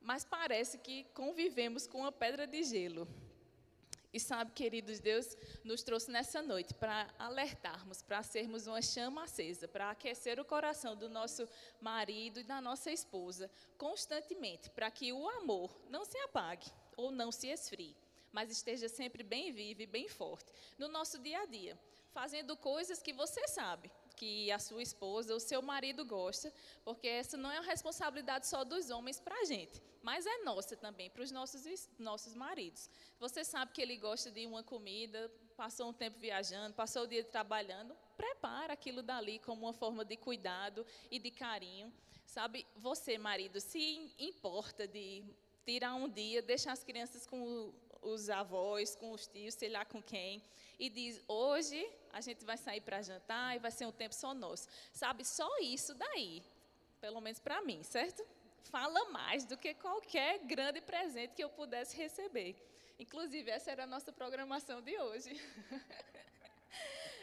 [0.01, 3.07] mas parece que convivemos com uma pedra de gelo.
[4.13, 9.69] E sabe, queridos, Deus nos trouxe nessa noite para alertarmos, para sermos uma chama acesa,
[9.69, 11.49] para aquecer o coração do nosso
[11.81, 17.31] marido e da nossa esposa constantemente, para que o amor não se apague ou não
[17.31, 17.97] se esfrie,
[18.33, 21.79] mas esteja sempre bem vivo e bem forte no nosso dia a dia,
[22.13, 26.53] fazendo coisas que você sabe, que a sua esposa, o seu marido gosta,
[26.85, 30.77] porque essa não é uma responsabilidade só dos homens para a gente, mas é nossa
[30.77, 32.91] também, para os nossos, nossos maridos.
[33.19, 37.23] Você sabe que ele gosta de uma comida, passou um tempo viajando, passou o dia
[37.23, 41.93] trabalhando, prepara aquilo dali como uma forma de cuidado e de carinho.
[42.25, 45.25] Sabe, você, marido, se importa de
[45.65, 50.03] tirar um dia, deixar as crianças com os avós, com os tios, sei lá com
[50.03, 50.43] quem,
[50.79, 54.35] e diz: hoje a gente vai sair para jantar e vai ser um tempo só
[54.35, 54.69] nosso.
[54.93, 56.43] Sabe, só isso daí,
[57.01, 58.25] pelo menos para mim, certo?
[58.65, 62.57] Fala mais do que qualquer grande presente que eu pudesse receber.
[62.99, 65.31] Inclusive, essa era a nossa programação de hoje.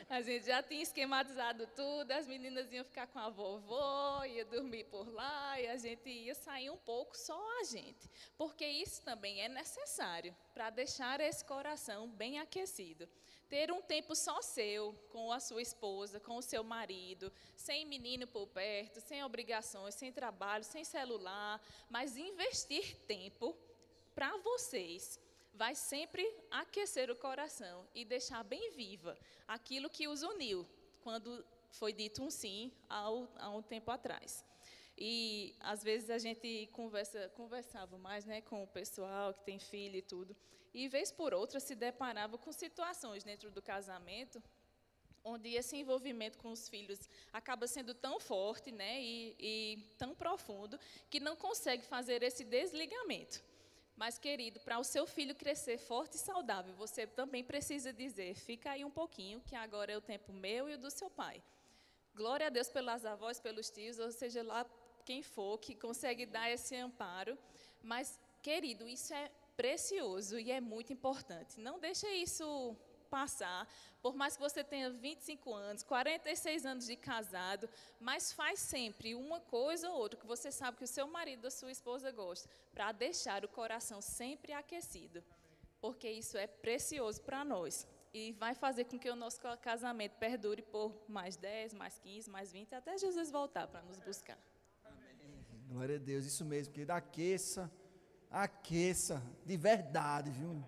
[0.10, 4.86] A gente já tinha esquematizado tudo, as meninas iam ficar com a vovó, ia dormir
[4.86, 8.10] por lá, e a gente ia sair um pouco só a gente.
[8.38, 13.06] Porque isso também é necessário para deixar esse coração bem aquecido.
[13.50, 18.26] Ter um tempo só seu, com a sua esposa, com o seu marido, sem menino
[18.26, 23.58] por perto, sem obrigações, sem trabalho, sem celular, mas investir tempo
[24.16, 25.20] para vocês
[25.58, 29.18] vai sempre aquecer o coração e deixar bem viva
[29.48, 30.68] aquilo que os uniu
[31.02, 34.46] quando foi dito um sim ao, há um tempo atrás.
[34.96, 39.98] E às vezes a gente conversa, conversava mais né, com o pessoal que tem filho
[39.98, 40.36] e tudo,
[40.74, 44.42] e vez por outra se deparava com situações dentro do casamento
[45.24, 50.80] onde esse envolvimento com os filhos acaba sendo tão forte né, e, e tão profundo
[51.10, 53.44] que não consegue fazer esse desligamento.
[53.98, 58.70] Mas, querido, para o seu filho crescer forte e saudável, você também precisa dizer: fica
[58.72, 61.42] aí um pouquinho, que agora é o tempo meu e o do seu pai.
[62.14, 64.66] Glória a Deus pelas avós, pelos tios, ou seja lá
[65.04, 67.36] quem for que consegue dar esse amparo.
[67.82, 71.60] Mas, querido, isso é precioso e é muito importante.
[71.60, 72.76] Não deixe isso
[73.08, 73.68] passar,
[74.02, 79.40] por mais que você tenha 25 anos, 46 anos de casado, mas faz sempre uma
[79.40, 82.92] coisa ou outra que você sabe que o seu marido ou sua esposa gosta, para
[82.92, 85.24] deixar o coração sempre aquecido.
[85.80, 90.62] Porque isso é precioso para nós e vai fazer com que o nosso casamento perdure
[90.62, 94.38] por mais 10, mais 15, mais 20, até Jesus voltar para nos buscar.
[94.84, 95.46] Amém.
[95.68, 97.72] Glória a Deus, isso mesmo, que aqueça,
[98.32, 100.64] aqueça, de verdade, viu?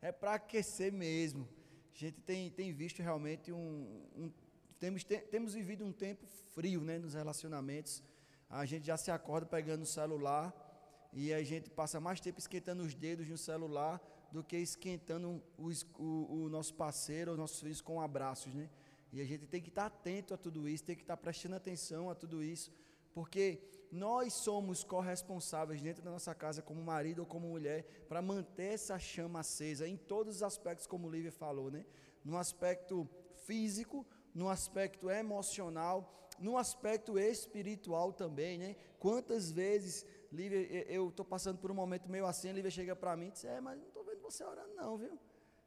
[0.00, 1.48] É para aquecer mesmo.
[1.94, 4.30] A gente tem, tem visto realmente um, um
[4.78, 8.02] temos, te, temos vivido um tempo frio, né, nos relacionamentos.
[8.48, 10.54] A gente já se acorda pegando o celular
[11.12, 16.44] e a gente passa mais tempo esquentando os dedos no celular do que esquentando o,
[16.44, 18.70] o, nosso parceiro, os nossos filhos com abraços, né?
[19.12, 22.10] E a gente tem que estar atento a tudo isso, tem que estar prestando atenção
[22.10, 22.70] a tudo isso,
[23.14, 23.58] porque
[23.90, 28.98] nós somos corresponsáveis dentro da nossa casa, como marido ou como mulher, para manter essa
[28.98, 31.84] chama acesa em todos os aspectos, como o Lívia falou, né?
[32.24, 33.08] No aspecto
[33.46, 38.76] físico, no aspecto emocional, no aspecto espiritual também, né?
[38.98, 40.58] Quantas vezes, Lívia,
[40.90, 43.44] eu estou passando por um momento meio assim, a Lívia chega para mim e diz,
[43.44, 45.18] é, mas não estou vendo você orando não, viu?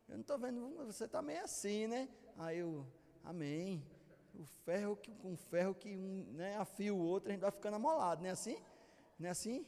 [0.08, 2.08] Eu não estou vendo, você está meio assim, né?
[2.38, 2.86] Aí eu,
[3.24, 3.84] amém
[4.36, 7.76] o ferro que, com ferro que um né, afia o outro, a gente vai ficando
[7.76, 8.58] amolado, não é assim?
[9.20, 9.66] Não é assim?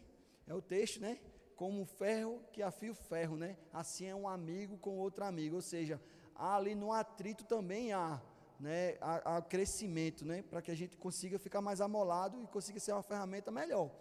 [0.48, 1.20] É o texto, né?
[1.56, 3.58] Como o ferro que afia o ferro, né?
[3.72, 6.02] Assim é um amigo com outro amigo, ou seja,
[6.36, 8.22] ali no atrito também há,
[8.60, 10.42] né, há, há crescimento, né?
[10.42, 13.92] Para que a gente consiga ficar mais amolado e consiga ser uma ferramenta melhor.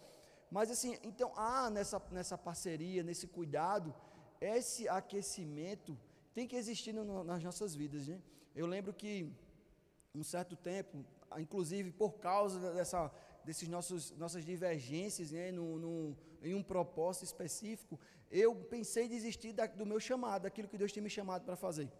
[0.51, 3.94] Mas assim, então há nessa, nessa parceria, nesse cuidado,
[4.40, 5.98] esse aquecimento
[6.35, 8.20] tem que existir no, nas nossas vidas, né?
[8.55, 9.33] Eu lembro que
[10.14, 11.05] um certo tempo,
[11.38, 13.11] inclusive por causa dessa,
[13.44, 17.98] desses nossos nossas divergências, né, no, no, em um propósito específico,
[18.31, 21.57] eu pensei em desistir da, do meu chamado, daquilo que Deus tinha me chamado para
[21.57, 21.90] fazer.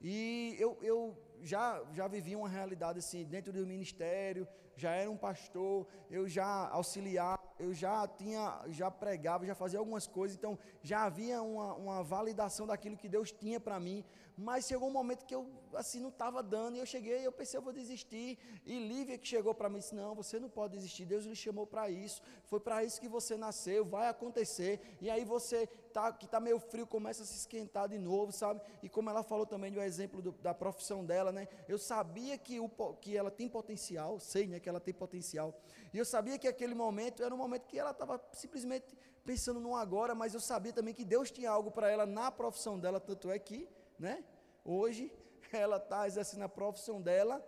[0.00, 5.16] E eu, eu já, já vivi uma realidade assim, dentro do ministério, já era um
[5.16, 11.04] pastor, eu já auxiliava, eu já tinha, já pregava, já fazia algumas coisas, então já
[11.04, 14.04] havia uma, uma validação daquilo que Deus tinha para mim,
[14.36, 17.58] mas chegou um momento que eu assim não estava dando, e eu cheguei, eu pensei,
[17.58, 18.38] eu vou desistir.
[18.64, 21.66] E Lívia que chegou para mim disse: Não, você não pode desistir, Deus lhe chamou
[21.66, 24.80] para isso, foi para isso que você nasceu, vai acontecer.
[25.00, 28.60] E aí você tá, que está meio frio começa a se esquentar de novo, sabe?
[28.82, 31.46] E como ela falou também do exemplo do, da profissão dela, né?
[31.68, 32.68] Eu sabia que, o,
[33.00, 35.60] que ela tem potencial, sei né, que ela tem potencial.
[35.92, 39.76] E eu sabia que aquele momento era um momento que ela estava simplesmente pensando no
[39.76, 43.30] agora, mas eu sabia também que Deus tinha algo para ela na profissão dela, tanto
[43.30, 44.24] é que, né?
[44.64, 45.12] Hoje
[45.52, 47.44] ela está exercendo a profissão dela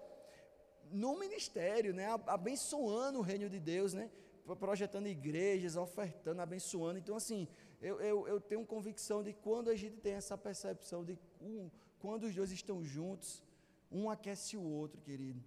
[0.91, 2.09] no ministério, né?
[2.27, 4.11] Abençoando o reino de Deus, né?
[4.59, 6.99] Projetando igrejas, ofertando, abençoando.
[6.99, 7.49] Então, assim,
[7.81, 12.25] eu, eu, eu tenho convicção de quando a gente tem essa percepção de um, quando
[12.25, 13.43] os dois estão juntos,
[13.91, 15.43] um aquece o outro, querido.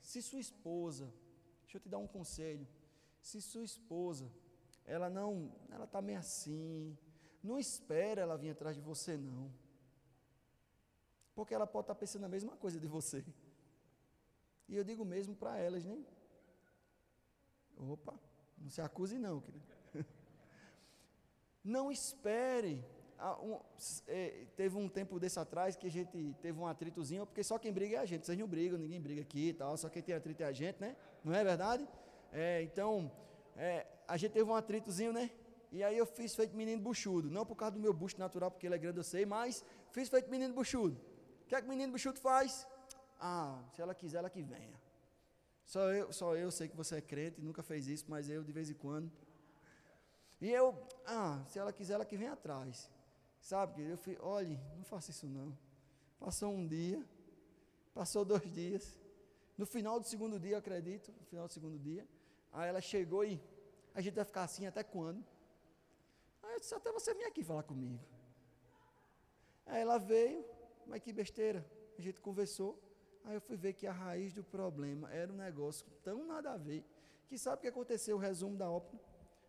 [0.00, 1.12] Se sua esposa,
[1.62, 2.66] deixa eu te dar um conselho,
[3.20, 4.30] se sua esposa,
[4.84, 6.96] ela não, ela está meio assim,
[7.42, 9.52] não espera ela vir atrás de você, não.
[11.34, 13.24] Porque ela pode estar pensando a mesma coisa de você.
[14.68, 16.04] E eu digo mesmo para elas, né?
[17.76, 18.18] Opa,
[18.58, 19.64] não se acuse não, querido.
[21.62, 22.82] Não espere.
[23.42, 23.58] Um,
[24.06, 27.72] é, teve um tempo desse atrás que a gente teve um atritozinho, porque só quem
[27.72, 28.24] briga é a gente.
[28.24, 30.80] Vocês não brigam, ninguém briga aqui e tal, só quem tem atrito é a gente,
[30.80, 30.96] né?
[31.22, 31.86] Não é verdade?
[32.32, 33.10] É, então,
[33.56, 35.30] é, a gente teve um atritozinho, né?
[35.70, 37.30] E aí eu fiz feito menino buchudo.
[37.30, 40.08] Não por causa do meu busto natural, porque ele é grande, eu sei, mas fiz
[40.08, 41.10] feito menino buchudo
[41.50, 42.64] que é que o menino bichuto faz?
[43.18, 44.80] Ah, se ela quiser, ela que venha.
[45.66, 48.52] Só eu, só eu sei que você é crente, nunca fez isso, mas eu de
[48.52, 49.10] vez em quando.
[50.40, 50.66] E eu,
[51.04, 52.88] ah, se ela quiser, ela que vem atrás.
[53.40, 55.56] Sabe, eu fui, olhe, não faça isso não.
[56.18, 57.04] Passou um dia,
[57.94, 58.98] passou dois dias.
[59.56, 62.06] No final do segundo dia, acredito, no final do segundo dia,
[62.52, 63.40] aí ela chegou e
[63.94, 65.24] a gente vai ficar assim até quando?
[66.42, 67.98] Aí eu disse, até você vir aqui falar comigo.
[69.66, 70.44] Aí ela veio,
[70.86, 71.64] mas que besteira.
[71.98, 72.78] A gente conversou.
[73.24, 76.56] Aí eu fui ver que a raiz do problema era um negócio tão nada a
[76.56, 76.84] ver.
[77.28, 78.16] Que sabe o que aconteceu?
[78.16, 79.02] O resumo da ópera.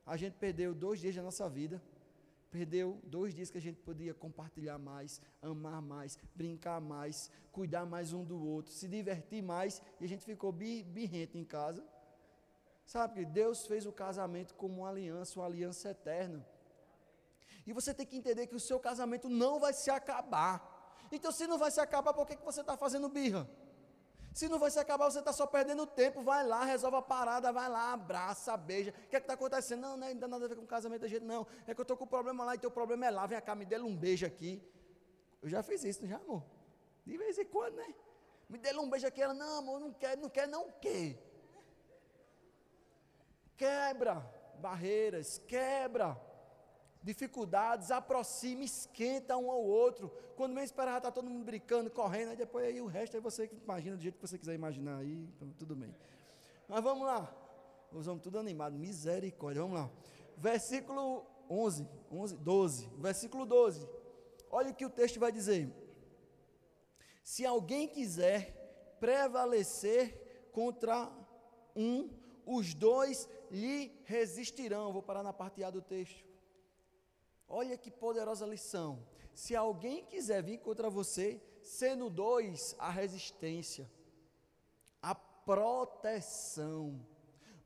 [0.05, 1.81] A gente perdeu dois dias da nossa vida.
[2.51, 8.11] Perdeu dois dias que a gente podia compartilhar mais, amar mais, brincar mais, cuidar mais
[8.11, 9.81] um do outro, se divertir mais.
[10.01, 11.81] E a gente ficou birrento em casa.
[12.85, 16.45] Sabe que Deus fez o casamento como uma aliança, uma aliança eterna.
[17.65, 20.81] E você tem que entender que o seu casamento não vai se acabar.
[21.09, 23.49] Então, se não vai se acabar, por que, que você está fazendo birra?
[24.33, 26.21] Se não vai se acabar, você está só perdendo tempo.
[26.21, 28.91] Vai lá, resolve a parada, vai lá, abraça, beija.
[28.91, 29.81] O que é que está acontecendo?
[29.81, 31.45] Não, não, não tem nada a ver com casamento da gente, não.
[31.67, 33.25] É que eu estou com um problema lá e teu problema é lá.
[33.25, 34.63] Vem cá, me dê um beijo aqui.
[35.41, 36.43] Eu já fiz isso, já, amor?
[37.05, 37.93] De vez em quando, né?
[38.47, 39.21] Me dê um beijo aqui.
[39.21, 41.17] Ela, não, amor, não quer, não quer, não quer.
[43.57, 46.19] Quebra barreiras, quebra
[47.01, 50.11] dificuldades, aproxima, esquenta um ao outro.
[50.35, 53.49] Quando meio esperar, está todo mundo brincando, correndo, aí depois aí o resto aí você
[53.63, 55.95] imagina do jeito que você quiser imaginar aí, então tudo bem.
[56.67, 57.33] Mas vamos lá.
[57.91, 59.61] Os homens tudo animados, misericórdia.
[59.61, 59.91] Vamos lá.
[60.37, 62.89] Versículo 11, 11, 12.
[62.97, 63.87] Versículo 12.
[64.49, 65.69] Olha o que o texto vai dizer.
[67.23, 68.61] Se alguém quiser
[68.99, 71.11] prevalecer contra
[71.75, 72.09] um,
[72.45, 74.93] os dois lhe resistirão.
[74.93, 76.30] Vou parar na parte A do texto.
[77.53, 79.05] Olha que poderosa lição.
[79.33, 83.91] Se alguém quiser vir contra você, sendo dois, a resistência,
[85.01, 87.05] a proteção.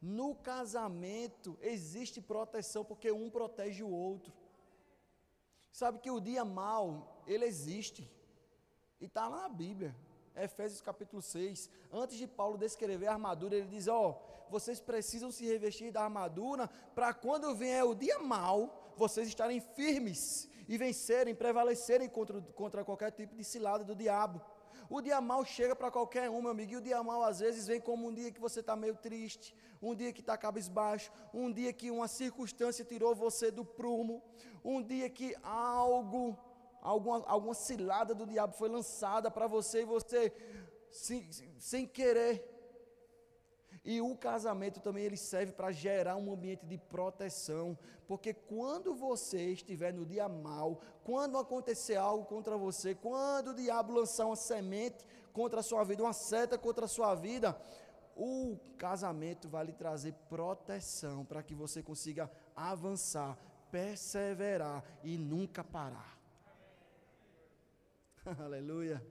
[0.01, 4.33] No casamento existe proteção porque um protege o outro.
[5.71, 8.09] Sabe que o dia mal, ele existe.
[8.99, 9.95] E está lá na Bíblia.
[10.35, 11.69] Efésios capítulo 6.
[11.91, 16.03] Antes de Paulo descrever a armadura, ele diz: Ó, oh, vocês precisam se revestir da
[16.03, 22.83] armadura para quando vier o dia mal, vocês estarem firmes e vencerem, prevalecerem contra, contra
[22.83, 24.41] qualquer tipo de cilada do diabo.
[24.89, 27.65] O dia mal chega para qualquer um, meu amigo, e o dia mal às vezes
[27.65, 31.51] vem como um dia que você está meio triste, um dia que está cabisbaixo, um
[31.51, 34.21] dia que uma circunstância tirou você do prumo,
[34.63, 36.37] um dia que algo,
[36.81, 40.31] alguma, alguma cilada do diabo foi lançada para você e você,
[40.91, 41.27] sem,
[41.57, 42.54] sem querer,
[43.85, 49.51] e o casamento também ele serve para gerar um ambiente de proteção, porque quando você
[49.51, 55.05] estiver no dia mal, quando acontecer algo contra você, quando o diabo lançar uma semente
[55.31, 57.55] contra a sua vida, uma seta contra a sua vida,
[58.15, 63.37] o casamento vai lhe trazer proteção para que você consiga avançar,
[63.69, 66.17] perseverar e nunca parar.
[68.39, 69.05] Aleluia.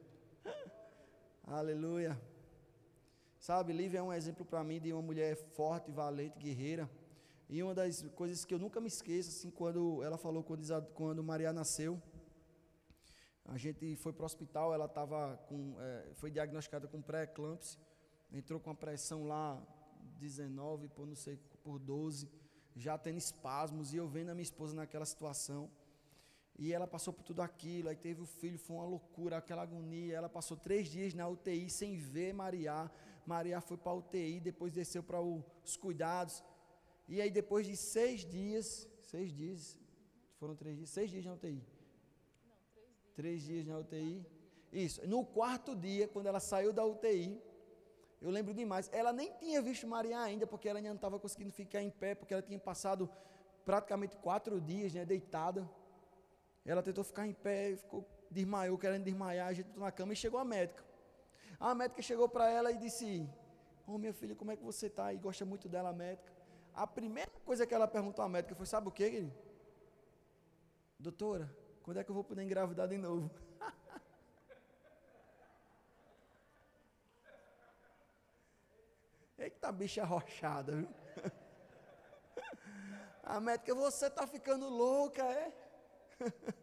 [1.46, 2.33] Aleluia.
[3.46, 6.88] Sabe, Lívia é um exemplo para mim de uma mulher forte, valente, guerreira.
[7.46, 11.22] E uma das coisas que eu nunca me esqueço, assim, quando ela falou quando, quando
[11.22, 12.00] Maria nasceu,
[13.44, 17.78] a gente foi para o hospital, ela estava com, é, foi diagnosticada com pré-eclâmpsia,
[18.32, 19.62] entrou com a pressão lá
[20.18, 22.30] 19 por não sei por 12,
[22.74, 25.70] já tendo espasmos e eu vendo a minha esposa naquela situação.
[26.58, 30.16] E ela passou por tudo aquilo, aí teve o filho, foi uma loucura, aquela agonia.
[30.16, 32.90] Ela passou três dias na UTI sem ver Maria.
[33.26, 36.42] Maria foi para a UTI, depois desceu para os cuidados.
[37.08, 39.78] E aí, depois de seis dias, seis dias,
[40.38, 41.52] foram três dias, seis dias na UTI.
[41.52, 41.64] Não,
[43.14, 43.42] três dias.
[43.42, 44.26] Três dias na UTI.
[44.72, 45.06] Isso.
[45.06, 47.40] No quarto dia, quando ela saiu da UTI,
[48.20, 48.90] eu lembro demais.
[48.92, 52.14] Ela nem tinha visto Maria ainda, porque ela ainda não estava conseguindo ficar em pé,
[52.14, 53.08] porque ela tinha passado
[53.64, 55.68] praticamente quatro dias né, deitada.
[56.64, 60.40] Ela tentou ficar em pé, ficou, desmaiou, querendo desmaiar, a gente na cama e chegou
[60.40, 60.82] a médica.
[61.58, 63.28] A médica chegou para ela e disse:
[63.86, 65.12] Oh, minha filha, como é que você está?
[65.12, 66.32] E gosta muito dela, a médica.
[66.74, 69.34] A primeira coisa que ela perguntou à médica foi: Sabe o que, querido?
[70.98, 73.30] Doutora, quando é que eu vou poder engravidar de novo?
[79.38, 80.88] Eita, bicha arrochada, viu?
[83.22, 85.52] A médica, você está ficando louca, é?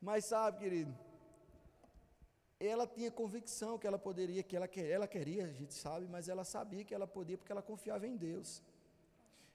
[0.00, 0.96] Mas sabe, querido,
[2.60, 6.44] ela tinha convicção que ela poderia, que ela, ela queria, a gente sabe, mas ela
[6.44, 8.62] sabia que ela podia porque ela confiava em Deus.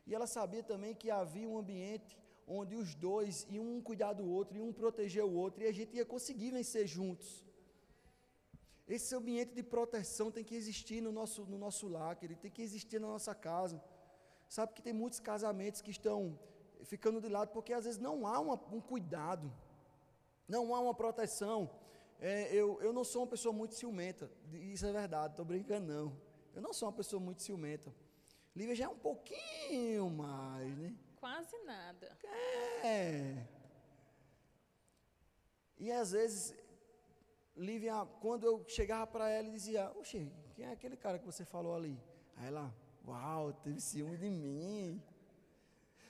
[0.07, 4.25] E ela sabia também que havia um ambiente onde os dois iam um cuidar do
[4.25, 7.43] outro, iam um proteger o outro, e a gente ia conseguir vencer juntos.
[8.87, 12.61] Esse ambiente de proteção tem que existir no nosso, no nosso lar, querido, tem que
[12.61, 13.81] existir na nossa casa.
[14.49, 16.37] Sabe que tem muitos casamentos que estão
[16.83, 19.51] ficando de lado porque às vezes não há uma, um cuidado,
[20.47, 21.69] não há uma proteção.
[22.19, 26.17] É, eu, eu não sou uma pessoa muito ciumenta, isso é verdade, estou brincando não.
[26.55, 27.93] Eu não sou uma pessoa muito ciumenta.
[28.55, 30.95] Lívia já é um pouquinho mais, né?
[31.19, 32.17] Quase nada.
[32.83, 33.45] É.
[35.77, 36.55] E às vezes
[37.55, 41.43] Lívia, quando eu chegava para ela e dizia, oxe, quem é aquele cara que você
[41.43, 41.99] falou ali?
[42.37, 42.73] Aí ela,
[43.07, 45.01] uau, teve ciúme de mim.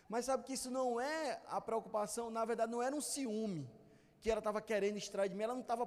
[0.08, 3.70] Mas sabe que isso não é a preocupação, na verdade não era um ciúme
[4.24, 5.86] que ela estava querendo extrair de mim, ela não estava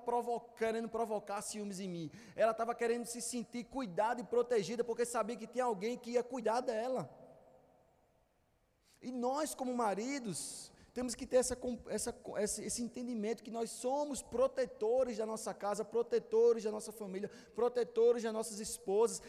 [0.58, 5.36] querendo provocar ciúmes em mim, ela estava querendo se sentir cuidada e protegida, porque sabia
[5.36, 7.08] que tinha alguém que ia cuidar dela.
[9.00, 11.56] E nós, como maridos, temos que ter essa,
[11.88, 12.14] essa,
[12.62, 18.34] esse entendimento que nós somos protetores da nossa casa, protetores da nossa família, protetores das
[18.34, 19.22] nossas esposas.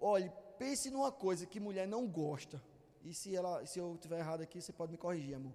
[0.00, 2.60] Olhe, pense numa coisa que mulher não gosta.
[3.04, 5.52] E se, ela, se eu estiver errado aqui, você pode me corrigir, amor.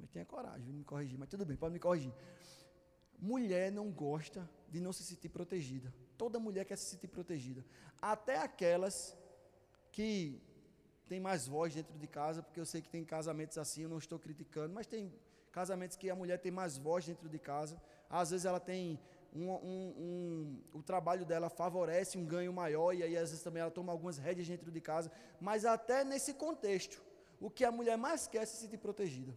[0.00, 2.12] Mas tenha coragem de me corrigir, mas tudo bem, pode me corrigir.
[3.18, 5.92] Mulher não gosta de não se sentir protegida.
[6.16, 7.64] Toda mulher quer se sentir protegida.
[8.00, 9.16] Até aquelas
[9.92, 10.40] que
[11.08, 13.98] têm mais voz dentro de casa, porque eu sei que tem casamentos assim, eu não
[13.98, 15.12] estou criticando, mas tem
[15.52, 17.80] casamentos que a mulher tem mais voz dentro de casa.
[18.08, 18.98] Às vezes ela tem
[19.34, 23.60] um, um, um, o trabalho dela favorece um ganho maior e aí às vezes também
[23.60, 25.10] ela toma algumas rédeas dentro de casa.
[25.40, 27.02] Mas até nesse contexto,
[27.40, 29.36] o que a mulher mais quer é se sentir protegida.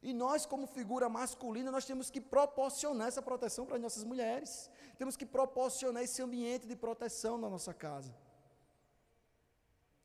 [0.00, 4.70] E nós, como figura masculina, nós temos que proporcionar essa proteção para as nossas mulheres.
[4.96, 8.14] Temos que proporcionar esse ambiente de proteção na nossa casa.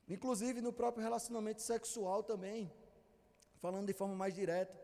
[0.07, 2.71] Inclusive no próprio relacionamento sexual também,
[3.61, 4.77] falando de forma mais direta,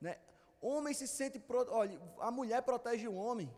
[0.00, 0.18] né?
[0.60, 3.54] Homem se sente, olha, a mulher protege o homem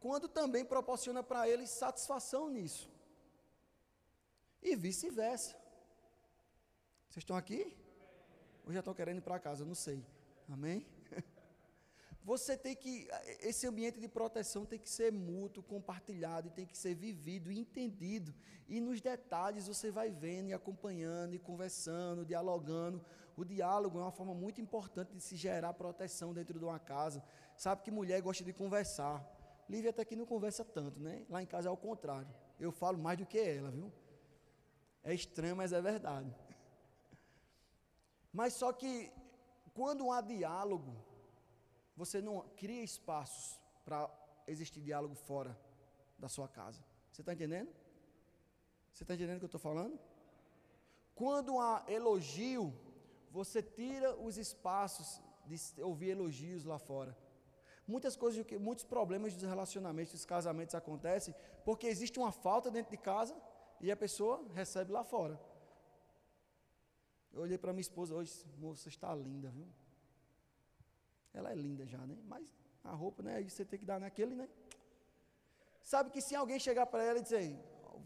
[0.00, 2.90] quando também proporciona para ele satisfação nisso.
[4.60, 5.56] E vice-versa.
[7.08, 7.76] Vocês estão aqui?
[8.66, 9.64] Ou já estão querendo ir para casa?
[9.64, 10.04] Não sei.
[10.48, 10.86] Amém?
[12.24, 13.06] Você tem que,
[13.40, 17.58] esse ambiente de proteção tem que ser mútuo, compartilhado, e tem que ser vivido e
[17.58, 18.34] entendido.
[18.66, 23.04] E nos detalhes você vai vendo e acompanhando, e conversando, dialogando.
[23.36, 27.22] O diálogo é uma forma muito importante de se gerar proteção dentro de uma casa.
[27.58, 29.22] Sabe que mulher gosta de conversar.
[29.68, 31.26] Lívia até que não conversa tanto, né?
[31.28, 32.32] Lá em casa é o contrário.
[32.58, 33.92] Eu falo mais do que ela, viu?
[35.02, 36.34] É estranho, mas é verdade.
[38.32, 39.12] Mas só que
[39.74, 40.94] quando há diálogo,
[41.96, 44.08] você não cria espaços para
[44.46, 45.58] existir diálogo fora
[46.18, 46.82] da sua casa.
[47.10, 47.70] Você está entendendo?
[48.92, 49.98] Você está entendendo o que eu estou falando?
[51.14, 52.72] Quando há elogio,
[53.30, 57.16] você tira os espaços de ouvir elogios lá fora.
[57.86, 62.96] Muitas coisas, muitos problemas dos relacionamentos, dos casamentos acontecem porque existe uma falta dentro de
[62.96, 63.36] casa
[63.80, 65.38] e a pessoa recebe lá fora.
[67.34, 69.66] Eu olhei para minha esposa hoje, moça, está linda, viu?
[71.32, 72.16] Ela é linda já, né?
[72.28, 72.46] Mas
[72.84, 73.42] a roupa, né?
[73.42, 74.48] Você tem que dar naquele, né?
[75.82, 77.58] Sabe que se alguém chegar para ela e dizer,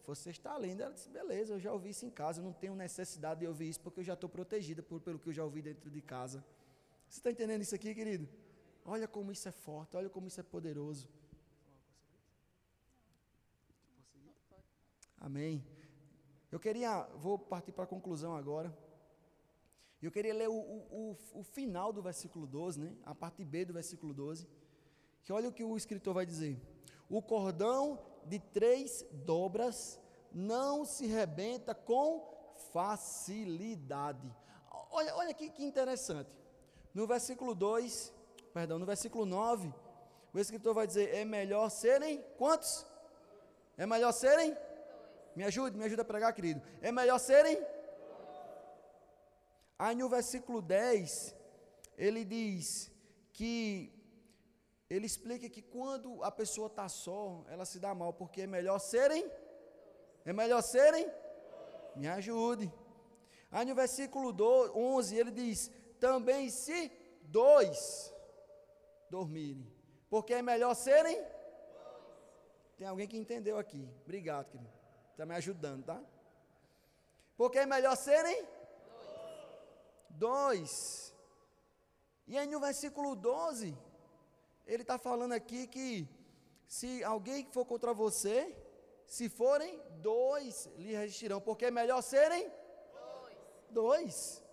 [0.07, 2.75] você está linda, ela disse, beleza, eu já ouvi isso em casa, eu não tenho
[2.75, 5.61] necessidade de ouvir isso, porque eu já estou protegida por, pelo que eu já ouvi
[5.61, 6.43] dentro de casa.
[7.07, 8.27] Você está entendendo isso aqui, querido?
[8.83, 11.07] Olha como isso é forte, olha como isso é poderoso.
[15.21, 15.63] Amém.
[16.51, 18.75] Eu queria, vou partir para a conclusão agora.
[20.01, 22.95] Eu queria ler o, o, o, final do versículo 12, né?
[23.05, 24.47] a parte B do versículo 12,
[25.25, 26.57] que olha o que o escritor vai dizer.
[27.11, 30.01] O cordão de três dobras
[30.33, 34.33] não se rebenta com facilidade.
[34.91, 36.37] Olha, olha aqui que interessante.
[36.95, 38.13] No versículo 2,
[38.55, 39.75] perdão, no versículo 9,
[40.33, 42.87] o escritor vai dizer: é melhor serem quantos?
[43.77, 44.57] É melhor serem?
[45.35, 46.63] Me ajude, me ajuda a pregar, querido.
[46.81, 47.61] É melhor serem?
[49.79, 51.35] Aí no versículo 10,
[51.97, 52.91] ele diz
[53.33, 53.93] que
[54.91, 58.79] ele explica que quando a pessoa está só, ela se dá mal, porque é melhor
[58.79, 59.31] serem?
[60.25, 61.07] É melhor serem?
[61.95, 62.73] Me ajude.
[63.51, 64.35] Aí no versículo
[64.75, 65.71] 11 ele diz:
[66.01, 66.91] também se
[67.23, 68.13] dois
[69.11, 69.71] dormirem,
[70.11, 71.23] porque é melhor serem?
[72.77, 73.89] Tem alguém que entendeu aqui.
[74.05, 74.73] Obrigado, querido.
[75.11, 76.01] Está me ajudando, tá?
[77.37, 78.47] Porque é melhor serem?
[80.19, 81.15] 2.
[82.27, 83.77] E aí no versículo 12,
[84.67, 86.09] ele está falando aqui que
[86.67, 88.55] se alguém for contra você,
[89.07, 93.37] se forem dois, lhe resistirão, porque é melhor serem dois.
[93.71, 94.45] dois.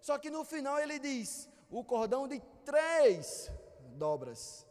[0.00, 3.50] Só que no final ele diz: o cordão de três
[3.96, 4.66] dobras.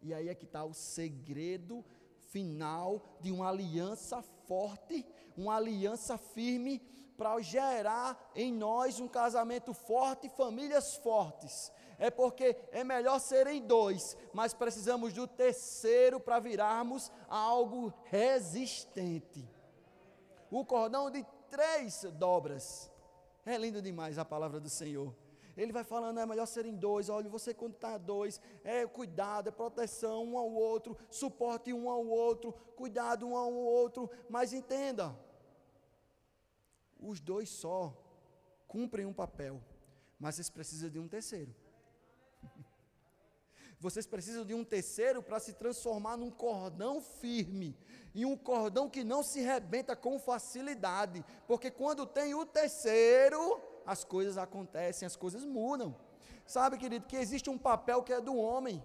[0.00, 1.84] E aí é que está o segredo
[2.30, 5.04] final de uma aliança forte,
[5.36, 6.80] uma aliança firme
[7.18, 11.72] para gerar em nós um casamento forte, famílias fortes.
[11.98, 19.44] É porque é melhor serem dois, mas precisamos do terceiro para virarmos algo resistente.
[20.48, 22.88] O cordão de três dobras.
[23.44, 25.12] É lindo demais a palavra do Senhor.
[25.56, 27.08] Ele vai falando, é melhor serem dois.
[27.08, 32.06] Olha, você quando está dois, é cuidado, é proteção um ao outro, suporte um ao
[32.06, 34.08] outro, cuidado um ao outro.
[34.28, 35.16] Mas entenda,
[37.00, 37.96] os dois só
[38.66, 39.62] cumprem um papel,
[40.18, 41.54] mas vocês precisam de um terceiro.
[43.80, 47.78] Vocês precisam de um terceiro para se transformar num cordão firme,
[48.12, 54.02] em um cordão que não se rebenta com facilidade, porque quando tem o terceiro, as
[54.02, 55.94] coisas acontecem, as coisas mudam.
[56.44, 58.82] Sabe, querido, que existe um papel que é do homem,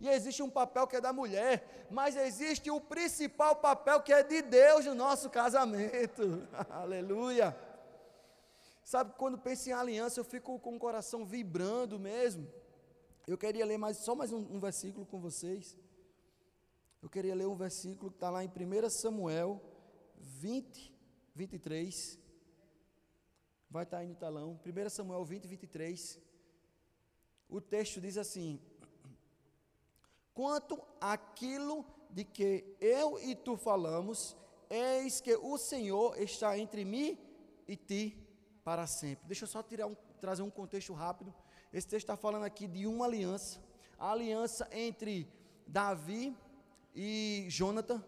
[0.00, 4.22] e existe um papel que é da mulher, mas existe o principal papel que é
[4.22, 6.46] de Deus no nosso casamento.
[6.70, 7.56] Aleluia.
[8.84, 12.46] Sabe, quando penso em aliança, eu fico com o coração vibrando mesmo.
[13.26, 15.76] Eu queria ler mais, só mais um, um versículo com vocês.
[17.02, 19.60] Eu queria ler um versículo que está lá em 1 Samuel
[20.16, 20.94] 20,
[21.34, 22.18] 23.
[23.70, 24.58] Vai estar tá aí no talão.
[24.64, 26.18] 1 Samuel 20, 23.
[27.48, 28.60] O texto diz assim:
[30.38, 34.36] Quanto àquilo de que eu e tu falamos,
[34.70, 37.18] eis que o Senhor está entre mim
[37.66, 38.24] e ti
[38.62, 39.26] para sempre.
[39.26, 41.34] Deixa eu só um, trazer um contexto rápido.
[41.72, 43.60] Esse texto está falando aqui de uma aliança,
[43.98, 45.28] a aliança entre
[45.66, 46.32] Davi
[46.94, 48.00] e Jonathan.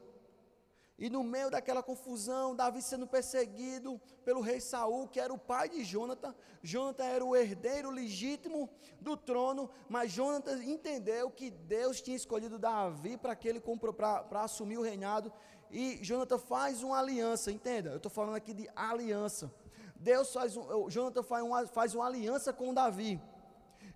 [1.01, 5.67] E no meio daquela confusão, Davi sendo perseguido pelo rei Saul, que era o pai
[5.71, 6.35] de Jonathan.
[6.63, 8.69] Jonathan era o herdeiro legítimo
[9.01, 13.63] do trono, mas Jonathan entendeu que Deus tinha escolhido Davi para que ele
[13.97, 15.33] para assumir o reinado.
[15.71, 17.89] E Jonathan faz uma aliança, entenda?
[17.89, 19.51] Eu estou falando aqui de aliança.
[19.97, 23.19] Deus faz um, Jonathan faz uma, faz uma aliança com Davi.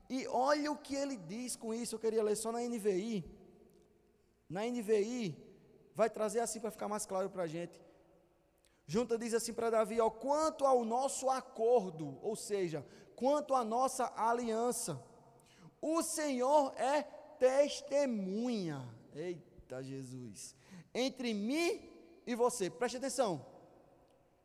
[0.08, 3.30] E olha o que ele diz com isso, eu queria ler só na NVI.
[4.48, 5.43] Na NVI,
[5.94, 7.80] vai trazer assim para ficar mais claro para a gente.
[8.86, 12.84] Junta diz assim para Davi: ó, quanto ao nosso acordo, ou seja,
[13.16, 15.02] quanto à nossa aliança,
[15.80, 17.02] o Senhor é
[17.38, 18.86] testemunha.
[19.14, 20.54] Eita Jesus!
[20.92, 21.88] Entre mim
[22.26, 23.44] e você, preste atenção.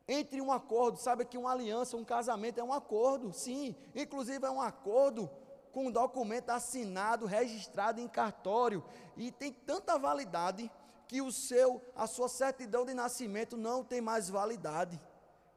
[0.08, 4.50] Entre um acordo, sabe que uma aliança, um casamento é um acordo, sim, inclusive é
[4.50, 5.30] um acordo
[5.70, 8.82] com um documento assinado, registrado em cartório,
[9.16, 10.68] e tem tanta validade
[11.10, 15.00] que o seu, a sua certidão de nascimento não tem mais validade.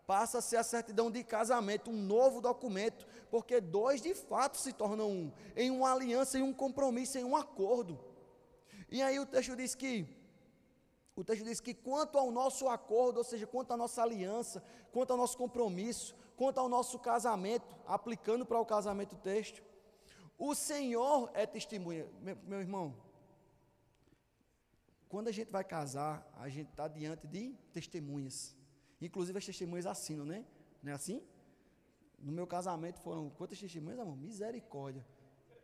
[0.07, 4.73] Passa a ser a certidão de casamento, um novo documento, porque dois de fato se
[4.73, 7.99] tornam um, em uma aliança, em um compromisso, em um acordo.
[8.89, 10.07] E aí o texto diz que
[11.15, 15.11] o texto diz que quanto ao nosso acordo, ou seja, quanto à nossa aliança, quanto
[15.11, 19.61] ao nosso compromisso, quanto ao nosso casamento, aplicando para o casamento o texto,
[20.35, 22.07] o Senhor é testemunha.
[22.19, 22.95] Meu, meu irmão,
[25.13, 28.55] quando a gente vai casar, a gente está diante de testemunhas.
[28.99, 30.43] Inclusive as testemunhas assinam, né?
[30.81, 31.21] Não é assim?
[32.17, 34.17] No meu casamento foram quantas testemunhas, amor?
[34.17, 35.05] Misericórdia.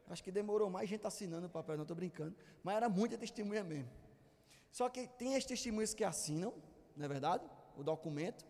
[0.07, 2.35] Acho que demorou mais gente assinando o papel, não estou brincando.
[2.63, 3.89] Mas era muita testemunha mesmo.
[4.71, 6.53] Só que tem as testemunhas que assinam,
[6.95, 7.43] não é verdade?
[7.75, 8.45] O documento.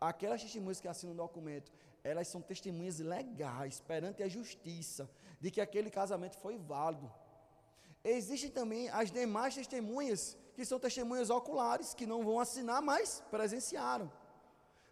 [0.00, 1.70] aquelas testemunhas que assinam o documento,
[2.02, 5.08] elas são testemunhas legais, perante a justiça
[5.40, 7.08] de que aquele casamento foi válido.
[8.04, 14.12] Existem também as demais testemunhas, que são testemunhas oculares, que não vão assinar, mas presenciaram.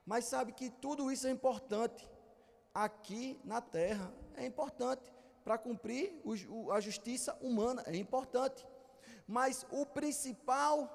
[0.07, 2.11] Mas sabe que tudo isso é importante
[2.75, 5.13] aqui na terra, é importante
[5.45, 8.67] para cumprir o, a justiça humana, é importante.
[9.27, 10.89] Mas o principal,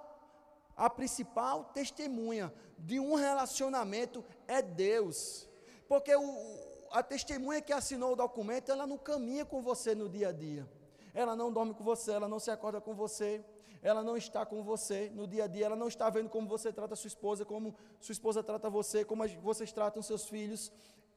[0.75, 5.47] a principal testemunha de um relacionamento é Deus.
[5.87, 10.29] Porque o, a testemunha que assinou o documento, ela não caminha com você no dia
[10.29, 10.67] a dia.
[11.21, 13.43] Ela não dorme com você, ela não se acorda com você,
[13.81, 16.71] ela não está com você no dia a dia, ela não está vendo como você
[16.71, 20.71] trata sua esposa, como sua esposa trata você, como vocês tratam seus filhos.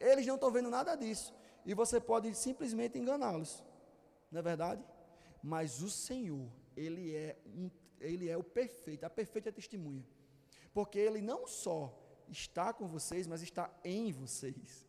[0.09, 1.35] Eles não estão vendo nada disso.
[1.67, 3.63] E você pode simplesmente enganá-los.
[4.31, 4.83] Não é verdade?
[5.43, 7.71] Mas o Senhor, Ele é, um,
[8.01, 10.07] ele é o perfeito, a perfeita testemunha.
[10.73, 11.95] Porque Ele não só
[12.27, 14.89] está com vocês, mas está em vocês.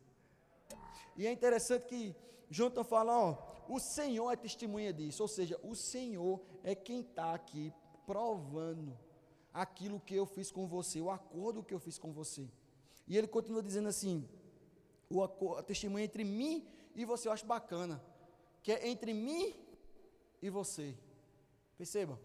[1.14, 2.16] E é interessante que
[2.52, 7.32] Jonathan fala, ó, o Senhor é testemunha disso, ou seja, o Senhor é quem está
[7.32, 7.72] aqui
[8.04, 8.98] provando
[9.54, 12.46] aquilo que eu fiz com você, o acordo que eu fiz com você.
[13.08, 14.28] E ele continua dizendo assim:
[15.08, 18.04] o a testemunha entre mim e você, eu acho bacana,
[18.62, 19.56] que é entre mim
[20.42, 20.94] e você.
[21.78, 22.20] Perceba,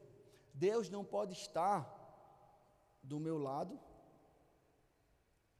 [0.53, 1.95] Deus não pode estar
[3.01, 3.79] do meu lado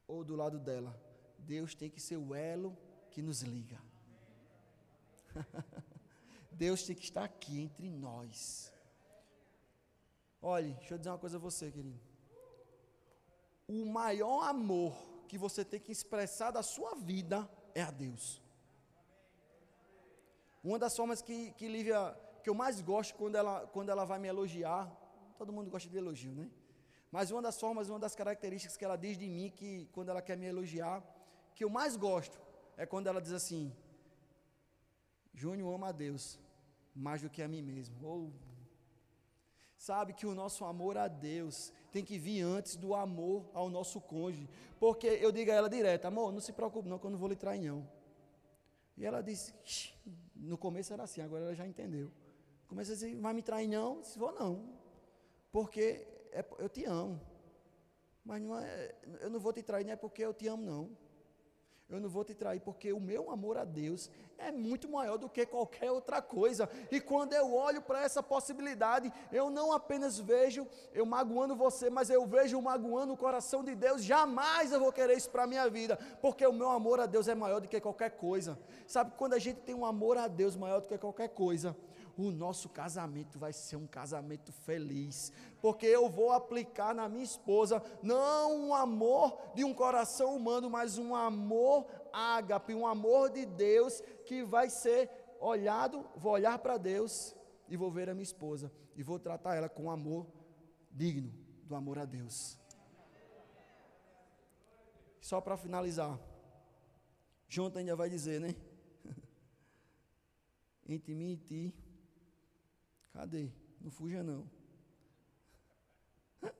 [0.06, 0.94] ou do lado dela.
[1.38, 2.76] Deus tem que ser o elo
[3.10, 3.87] que nos liga.
[6.52, 8.72] Deus tem que estar aqui entre nós.
[10.40, 12.00] Olhe, deixa eu dizer uma coisa a você, querido.
[13.66, 14.96] O maior amor
[15.28, 18.40] que você tem que expressar da sua vida é a Deus.
[20.62, 24.18] Uma das formas que, que Lívia, que eu mais gosto quando ela, quando ela vai
[24.18, 24.90] me elogiar,
[25.36, 26.50] todo mundo gosta de elogio, né?
[27.10, 30.20] Mas uma das formas, uma das características que ela diz de mim, que quando ela
[30.20, 31.02] quer me elogiar,
[31.54, 32.38] que eu mais gosto,
[32.76, 33.74] é quando ela diz assim:
[35.38, 36.38] Júnior ama a Deus
[36.94, 37.94] mais do que a mim mesmo.
[38.02, 38.32] Ou
[39.76, 44.00] sabe que o nosso amor a Deus tem que vir antes do amor ao nosso
[44.00, 44.48] cônjuge.
[44.80, 47.28] Porque eu digo a ela direto, amor, não se preocupe não, que eu não vou
[47.28, 47.88] lhe trair não.
[48.96, 49.54] E ela disse,
[50.34, 52.10] no começo era assim, agora ela já entendeu.
[52.66, 54.02] Começa a dizer, vai me trair não?
[54.02, 54.68] Se vou não.
[55.52, 57.20] Porque é, eu te amo.
[58.24, 60.90] Mas não é, eu não vou te trair, não é porque eu te amo, não.
[61.90, 65.26] Eu não vou te trair, porque o meu amor a Deus é muito maior do
[65.26, 66.68] que qualquer outra coisa.
[66.90, 72.10] E quando eu olho para essa possibilidade, eu não apenas vejo eu magoando você, mas
[72.10, 74.04] eu vejo magoando o coração de Deus.
[74.04, 77.26] Jamais eu vou querer isso para a minha vida, porque o meu amor a Deus
[77.26, 78.58] é maior do que qualquer coisa.
[78.86, 81.74] Sabe, quando a gente tem um amor a Deus maior do que qualquer coisa,
[82.18, 87.80] o nosso casamento vai ser um casamento feliz, porque eu vou aplicar na minha esposa
[88.02, 94.02] não um amor de um coração humano, mas um amor ágape, um amor de Deus
[94.26, 95.08] que vai ser
[95.38, 97.36] olhado, vou olhar para Deus
[97.68, 100.26] e vou ver a minha esposa e vou tratar ela com amor
[100.90, 102.58] digno do amor a Deus.
[105.20, 106.18] Só para finalizar,
[107.48, 108.56] Jonathan ainda vai dizer, né?
[110.88, 111.87] Entre mim e ti
[113.12, 113.50] Cadê?
[113.80, 114.48] Não fuja não.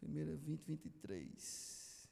[0.00, 2.08] Primeira 20, 23.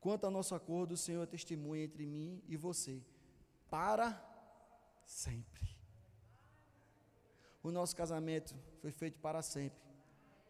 [0.00, 3.00] Quanto ao nosso acordo, o Senhor testemunha entre mim e você,
[3.70, 4.20] para
[5.06, 5.76] sempre.
[7.62, 9.80] O nosso casamento foi feito para sempre,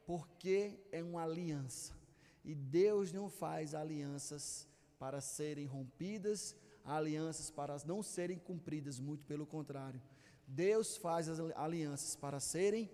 [0.06, 1.94] porque é uma aliança.
[2.42, 4.66] E Deus não faz alianças
[4.98, 10.00] para serem rompidas, alianças para não serem cumpridas, muito pelo contrário.
[10.46, 12.90] Deus faz as alianças para serem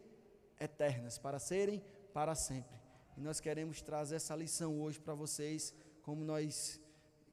[0.60, 1.82] eternas, para serem
[2.12, 2.78] para sempre.
[3.16, 6.80] E nós queremos trazer essa lição hoje para vocês, como nós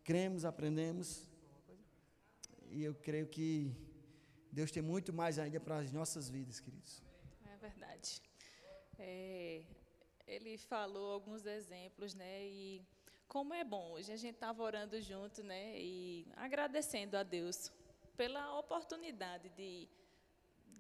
[0.04, 1.30] cremos, aprendemos.
[2.70, 3.76] E eu creio que
[4.52, 7.04] Deus tem muito mais ainda para as nossas vidas, queridos.
[7.52, 8.22] É verdade.
[8.98, 9.64] É,
[10.26, 12.46] ele falou alguns exemplos, né?
[12.48, 12.82] E
[13.28, 13.92] como é bom.
[13.92, 15.80] Hoje a gente estava orando junto, né?
[15.80, 17.72] E agradecendo a Deus
[18.16, 19.90] pela oportunidade de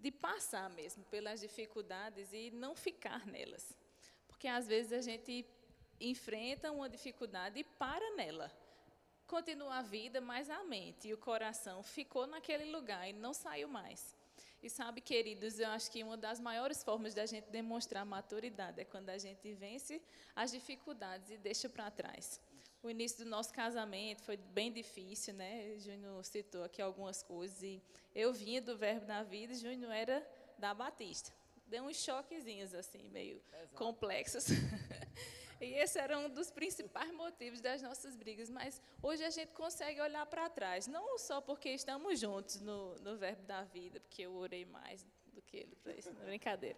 [0.01, 3.77] de passar mesmo pelas dificuldades e não ficar nelas.
[4.27, 5.45] Porque às vezes a gente
[5.99, 8.51] enfrenta uma dificuldade e para nela.
[9.27, 13.67] Continua a vida, mas a mente e o coração ficou naquele lugar e não saiu
[13.67, 14.15] mais.
[14.61, 18.85] E sabe, queridos, eu acho que uma das maiores formas da gente demonstrar maturidade é
[18.85, 20.01] quando a gente vence
[20.35, 22.39] as dificuldades e deixa para trás.
[22.85, 25.75] O início do nosso casamento foi bem difícil, né?
[25.79, 27.81] Júnior citou aqui algumas coisas e
[28.13, 30.23] eu vinha do Verbo da Vida, e Júnior era
[30.59, 31.31] da Batista.
[31.65, 33.73] Deu uns choquezinhos assim, meio Exato.
[33.73, 34.45] complexos.
[35.59, 38.51] e esse era um dos principais motivos das nossas brigas.
[38.51, 43.17] Mas hoje a gente consegue olhar para trás, não só porque estamos juntos no, no
[43.17, 46.77] Verbo da Vida, porque eu orei mais do que ele para isso, não é brincadeira.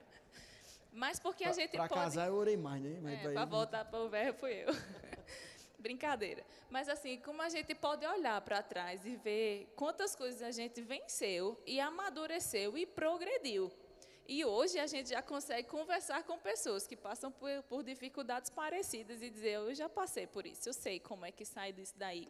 [0.89, 1.93] Mas porque a gente pra pode.
[1.93, 3.21] Para casar eu orei mais, né?
[3.25, 4.67] É, para voltar para o verbo fui eu.
[5.87, 6.45] Brincadeira.
[6.69, 10.81] Mas assim, como a gente pode olhar para trás e ver quantas coisas a gente
[10.81, 13.71] venceu e amadureceu e progrediu.
[14.27, 19.21] E hoje a gente já consegue conversar com pessoas que passam por, por dificuldades parecidas
[19.21, 22.27] e dizer: Eu já passei por isso, eu sei como é que sai disso daí.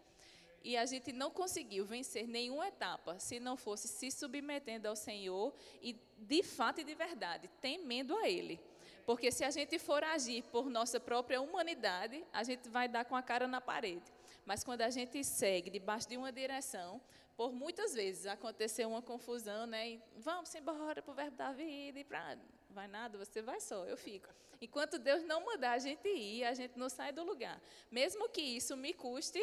[0.64, 5.52] E a gente não conseguiu vencer nenhuma etapa se não fosse se submetendo ao Senhor
[5.82, 8.60] e, de fato e de verdade, temendo a Ele.
[9.08, 13.16] Porque se a gente for agir por nossa própria humanidade, a gente vai dar com
[13.16, 14.14] a cara na parede.
[14.46, 17.00] Mas quando a gente segue debaixo de uma direção,
[17.38, 19.92] por muitas vezes aconteceu uma confusão, né?
[19.92, 22.38] E vamos embora para o verbo da vida e para
[22.70, 24.28] vai nada, você vai só, eu fico.
[24.60, 27.62] Enquanto Deus não mandar a gente ir, a gente não sai do lugar.
[27.90, 29.42] Mesmo que isso me custe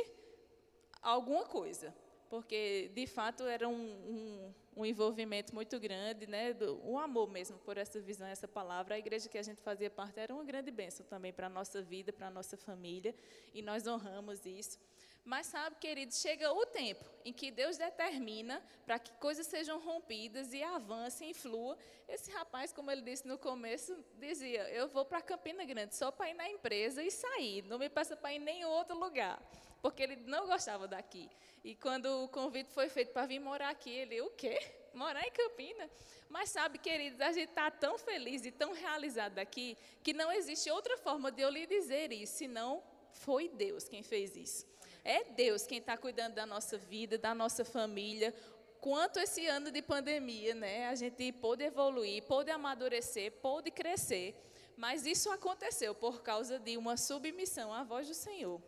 [1.00, 1.94] alguma coisa
[2.28, 7.58] porque de fato era um, um, um envolvimento muito grande, né, do, um amor mesmo
[7.58, 8.94] por essa visão, essa palavra.
[8.94, 11.82] A igreja que a gente fazia parte era uma grande bênção também para a nossa
[11.82, 13.14] vida, para a nossa família,
[13.52, 14.78] e nós honramos isso.
[15.24, 20.52] Mas sabe, queridos, chega o tempo em que Deus determina para que coisas sejam rompidas
[20.52, 21.78] e avancem flua.
[22.06, 26.28] Esse rapaz, como ele disse no começo, dizia: Eu vou para Campina Grande só para
[26.28, 29.42] ir na empresa e sair, não me peça para ir em nenhum outro lugar,
[29.84, 31.28] porque ele não gostava daqui.
[31.62, 34.58] E quando o convite foi feito para vir morar aqui, ele, o quê?
[34.94, 35.90] Morar em Campina?
[36.26, 40.70] Mas sabe, queridos, a gente está tão feliz e tão realizado aqui que não existe
[40.70, 44.66] outra forma de eu lhe dizer isso, senão foi Deus quem fez isso.
[45.04, 48.34] É Deus quem está cuidando da nossa vida, da nossa família,
[48.80, 54.34] quanto esse ano de pandemia, né, a gente pôde evoluir, pôde amadurecer, pôde crescer,
[54.78, 58.62] mas isso aconteceu por causa de uma submissão à voz do Senhor,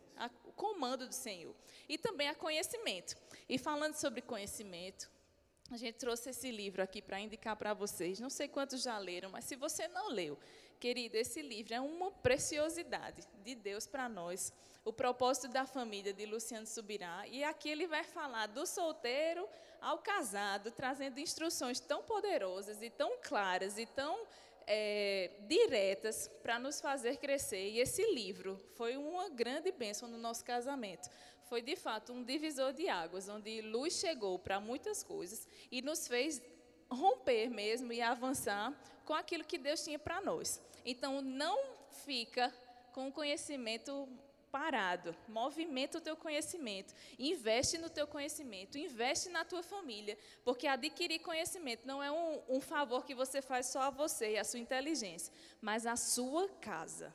[0.57, 1.55] comando do Senhor,
[1.89, 3.15] e também a conhecimento.
[3.49, 5.09] E falando sobre conhecimento,
[5.71, 8.19] a gente trouxe esse livro aqui para indicar para vocês.
[8.19, 10.39] Não sei quantos já leram, mas se você não leu,
[10.79, 14.53] querido, esse livro é uma preciosidade de Deus para nós.
[14.85, 17.27] O propósito da família de Luciano Subirá.
[17.27, 19.49] E aqui ele vai falar do solteiro
[19.81, 24.25] ao casado, trazendo instruções tão poderosas e tão claras e tão
[24.67, 27.71] é, diretas para nos fazer crescer.
[27.71, 31.09] E esse livro foi uma grande bênção no nosso casamento.
[31.45, 36.09] Foi de fato um divisor de águas, onde luz chegou para muitas coisas e nos
[36.09, 36.43] fez
[36.91, 38.73] romper mesmo e avançar
[39.05, 40.61] com aquilo que Deus tinha para nós.
[40.85, 41.59] Então, não
[42.05, 42.53] fica
[42.93, 44.09] com o conhecimento
[44.57, 45.15] parado.
[45.29, 46.95] Movimenta o teu conhecimento.
[47.19, 48.79] Investe no teu conhecimento.
[48.79, 50.17] Investe na tua família.
[50.43, 54.39] Porque adquirir conhecimento não é um, um favor que você faz só a você e
[54.39, 55.31] a sua inteligência,
[55.61, 57.13] mas a sua casa.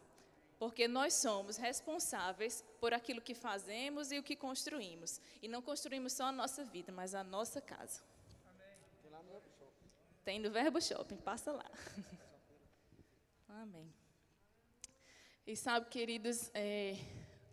[0.59, 5.19] Porque nós somos responsáveis por aquilo que fazemos e o que construímos.
[5.41, 8.03] E não construímos só a nossa vida, mas a nossa casa.
[10.23, 11.65] Tem no Verbo Shopping, passa lá.
[13.49, 13.91] Amém.
[15.47, 16.95] E sabe, queridos, é,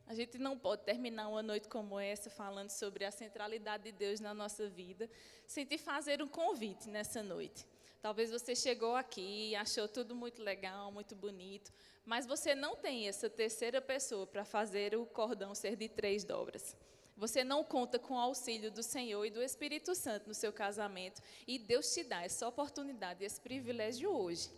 [0.09, 4.21] a gente não pode terminar uma noite como essa falando sobre a centralidade de Deus
[4.21, 5.09] na nossa vida
[5.47, 7.67] sem te fazer um convite nessa noite.
[8.01, 11.71] Talvez você chegou aqui achou tudo muito legal, muito bonito,
[12.07, 16.75] mas você não tem essa terceira pessoa para fazer o cordão ser de três dobras.
[17.15, 21.21] Você não conta com o auxílio do Senhor e do Espírito Santo no seu casamento,
[21.47, 24.49] e Deus te dá essa oportunidade, esse privilégio hoje,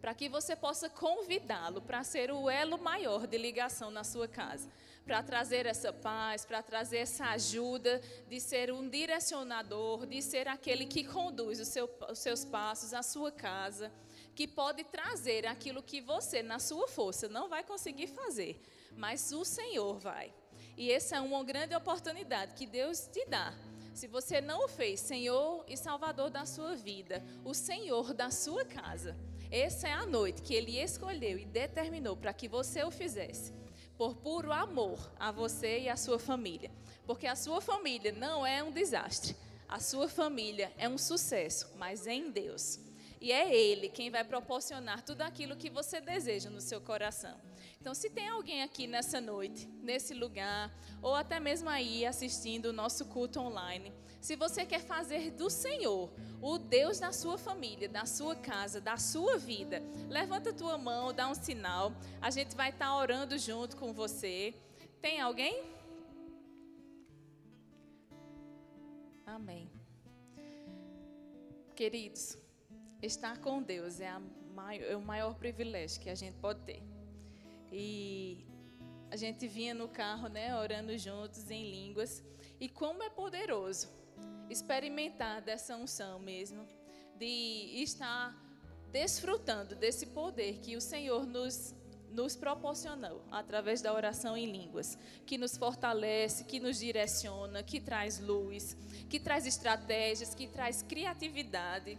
[0.00, 4.70] para que você possa convidá-lo para ser o elo maior de ligação na sua casa
[5.10, 10.86] para trazer essa paz, para trazer essa ajuda, de ser um direcionador, de ser aquele
[10.86, 13.90] que conduz seu, os seus passos, a sua casa,
[14.36, 18.62] que pode trazer aquilo que você, na sua força, não vai conseguir fazer,
[18.96, 20.32] mas o Senhor vai.
[20.76, 23.52] E essa é uma grande oportunidade que Deus te dá.
[23.92, 28.64] Se você não o fez, Senhor e Salvador da sua vida, o Senhor da sua
[28.64, 29.16] casa,
[29.50, 33.58] essa é a noite que Ele escolheu e determinou para que você o fizesse
[34.00, 36.70] por puro amor a você e a sua família.
[37.04, 39.36] Porque a sua família não é um desastre.
[39.68, 42.78] A sua família é um sucesso, mas em Deus.
[43.20, 47.38] E é Ele quem vai proporcionar tudo aquilo que você deseja no seu coração.
[47.78, 52.72] Então, se tem alguém aqui nessa noite, nesse lugar, ou até mesmo aí assistindo o
[52.72, 56.10] nosso culto online, se você quer fazer do Senhor
[56.42, 61.12] o Deus da sua família, da sua casa, da sua vida, levanta a tua mão,
[61.12, 61.92] dá um sinal.
[62.20, 64.54] A gente vai estar orando junto com você.
[65.00, 65.62] Tem alguém?
[69.26, 69.70] Amém.
[71.74, 72.36] Queridos,
[73.02, 74.12] estar com Deus é,
[74.54, 76.82] maior, é o maior privilégio que a gente pode ter.
[77.72, 78.44] E
[79.10, 82.22] a gente vinha no carro, né, orando juntos em línguas.
[82.60, 83.88] E como é poderoso
[84.48, 86.66] experimentar dessa unção mesmo,
[87.16, 88.36] de estar
[88.90, 91.74] desfrutando desse poder que o Senhor nos
[92.10, 98.18] nos proporcionou através da oração em línguas, que nos fortalece, que nos direciona, que traz
[98.18, 98.76] luz,
[99.08, 101.98] que traz estratégias, que traz criatividade,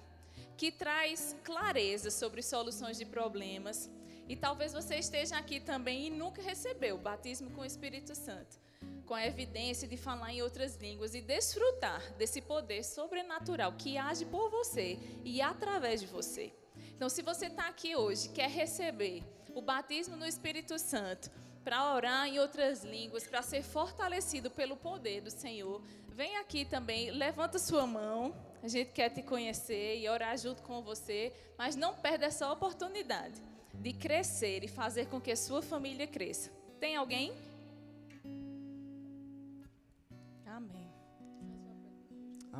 [0.61, 3.89] que traz clareza sobre soluções de problemas.
[4.29, 8.61] E talvez você esteja aqui também e nunca recebeu o batismo com o Espírito Santo
[9.07, 14.23] com a evidência de falar em outras línguas e desfrutar desse poder sobrenatural que age
[14.23, 16.53] por você e através de você.
[16.95, 19.21] Então, se você está aqui hoje, quer receber
[19.53, 21.29] o batismo no Espírito Santo,
[21.61, 27.11] para orar em outras línguas, para ser fortalecido pelo poder do Senhor, vem aqui também,
[27.11, 28.33] levanta sua mão.
[28.63, 33.41] A gente quer te conhecer e orar junto com você, mas não perda essa oportunidade
[33.73, 36.51] de crescer e fazer com que a sua família cresça.
[36.79, 37.33] Tem alguém?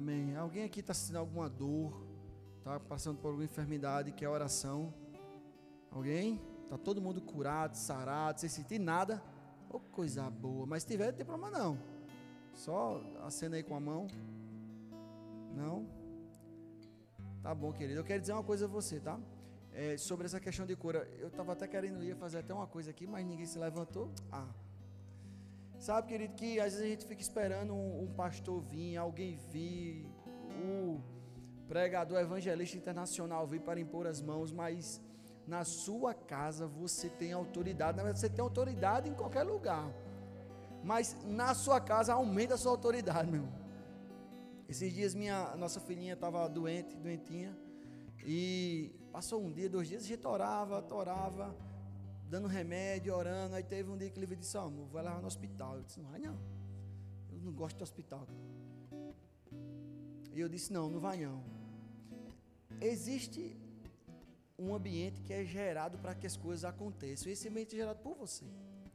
[0.02, 0.36] Amém.
[0.36, 2.02] Alguém aqui está sentindo alguma dor?
[2.58, 4.12] Está passando por alguma enfermidade?
[4.12, 4.94] Quer oração?
[5.92, 6.42] Alguém?
[6.64, 9.22] Está todo mundo curado, sarado, sem sentir nada?
[9.70, 10.66] Oh, coisa boa.
[10.66, 11.78] Mas se tiver, não tem problema não.
[12.54, 14.08] Só acena aí com a mão.
[15.56, 15.88] Não?
[17.42, 18.00] Tá bom, querido.
[18.00, 19.20] Eu quero dizer uma coisa a você, tá?
[19.74, 21.08] É, sobre essa questão de cura.
[21.20, 24.12] Eu estava até querendo ir fazer até uma coisa aqui, mas ninguém se levantou.
[24.32, 24.48] Ah.
[25.80, 30.06] Sabe, querido, que às vezes a gente fica esperando um, um pastor vir, alguém vir,
[30.64, 31.02] o
[31.68, 35.02] pregador evangelista internacional vir para impor as mãos, mas
[35.48, 37.98] na sua casa você tem autoridade.
[37.98, 39.92] Na verdade, você tem autoridade em qualquer lugar.
[40.84, 43.48] Mas na sua casa aumenta a sua autoridade, meu.
[44.72, 47.54] Esses dias minha nossa filhinha estava doente, doentinha.
[48.26, 51.54] E passou um dia, dois dias, a gente orava, orava,
[52.30, 53.54] dando remédio, orando.
[53.56, 55.76] Aí teve um dia que ele disse: Ó, amor, vai levar no hospital.
[55.76, 56.40] Eu disse: Não vai não.
[57.34, 58.26] Eu não gosto de hospital.
[60.34, 61.44] E eu disse: Não, não vai não.
[62.80, 63.58] Existe
[64.58, 67.30] um ambiente que é gerado para que as coisas aconteçam.
[67.30, 68.46] Esse ambiente é gerado por você,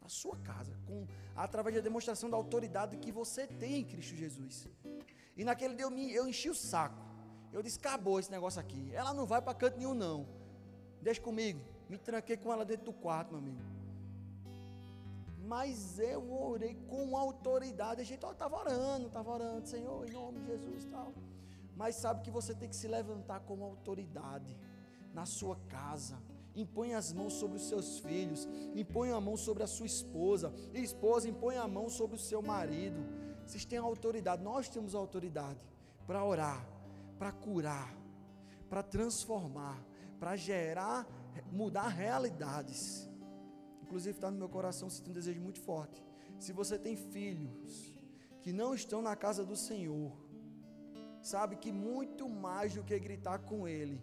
[0.01, 4.67] na sua casa, com através da demonstração da autoridade que você tem em Cristo Jesus.
[5.37, 7.01] E naquele dia eu, me, eu enchi o saco.
[7.53, 8.91] Eu disse: acabou esse negócio aqui.
[8.93, 10.27] Ela não vai para canto nenhum, não.
[11.01, 11.61] Deixa comigo.
[11.89, 13.61] Me tranquei com ela dentro do quarto, meu amigo.
[15.47, 18.01] Mas eu orei com autoridade.
[18.01, 21.15] A gente estava orando, estava orando, Senhor, em nome de Jesus e tal.
[21.77, 24.57] Mas sabe que você tem que se levantar como autoridade
[25.15, 26.19] na sua casa.
[26.55, 30.83] Impõe as mãos sobre os seus filhos, impõe a mão sobre a sua esposa, e
[30.83, 33.01] esposa impõe a mão sobre o seu marido.
[33.47, 35.61] Vocês têm autoridade, nós temos autoridade
[36.05, 36.67] para orar,
[37.17, 37.97] para curar,
[38.69, 39.81] para transformar,
[40.19, 41.07] para gerar,
[41.53, 43.09] mudar realidades.
[43.83, 46.05] Inclusive está no meu coração sinto um desejo muito forte.
[46.41, 47.97] Se você tem filhos
[48.43, 50.13] que não estão na casa do Senhor,
[51.23, 54.03] sabe que muito mais do que gritar com ele,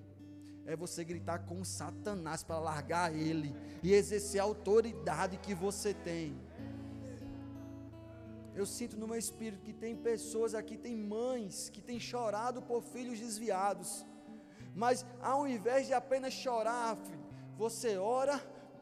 [0.65, 6.39] é você gritar com Satanás para largar ele e exercer a autoridade que você tem.
[8.55, 12.83] Eu sinto no meu espírito que tem pessoas aqui, tem mães que têm chorado por
[12.83, 14.05] filhos desviados.
[14.75, 17.23] Mas ao invés de apenas chorar, filho,
[17.57, 18.39] você ora,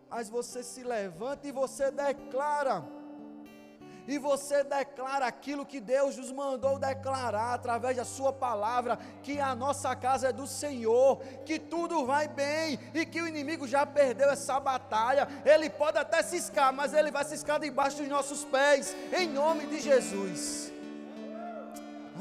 [0.10, 2.86] mas você se levanta e você declara
[4.08, 9.56] e você declara aquilo que Deus nos mandou declarar através da Sua palavra: que a
[9.56, 14.30] nossa casa é do Senhor, que tudo vai bem e que o inimigo já perdeu
[14.30, 15.28] essa batalha.
[15.46, 19.80] Ele pode até ciscar, mas ele vai ciscar debaixo dos nossos pés, em nome de
[19.80, 20.72] Jesus.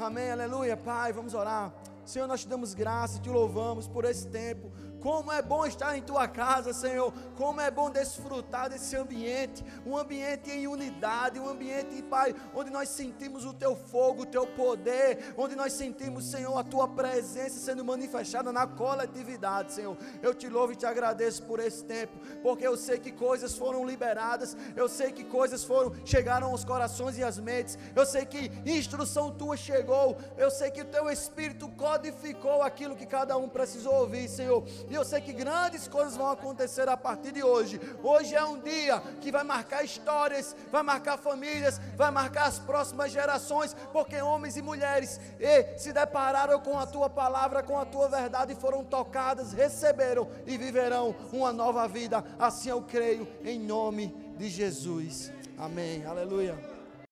[0.00, 1.12] Amém, aleluia, Pai.
[1.12, 1.72] Vamos orar.
[2.04, 6.02] Senhor, nós te damos graça, te louvamos por esse tempo como é bom estar em
[6.02, 7.12] tua casa, Senhor.
[7.36, 12.88] Como é bom desfrutar desse ambiente, um ambiente em unidade, um ambiente, Pai, onde nós
[12.88, 17.84] sentimos o teu fogo, o teu poder, onde nós sentimos, Senhor, a tua presença sendo
[17.84, 19.96] manifestada na coletividade, Senhor.
[20.22, 23.86] Eu te louvo e te agradeço por esse tempo, porque eu sei que coisas foram
[23.86, 27.78] liberadas, eu sei que coisas foram chegaram aos corações e às mentes.
[27.94, 33.06] Eu sei que instrução tua chegou, eu sei que o teu espírito codificou aquilo que
[33.06, 34.64] cada um precisou ouvir, Senhor.
[34.90, 37.80] E eu sei que grandes coisas vão acontecer a partir de hoje.
[38.02, 43.12] Hoje é um dia que vai marcar histórias, vai marcar famílias, vai marcar as próximas
[43.12, 48.08] gerações, porque homens e mulheres e se depararam com a tua palavra, com a tua
[48.08, 52.24] verdade foram tocadas, receberam e viverão uma nova vida.
[52.36, 55.32] Assim eu creio em nome de Jesus.
[55.56, 56.04] Amém.
[56.04, 56.69] Aleluia.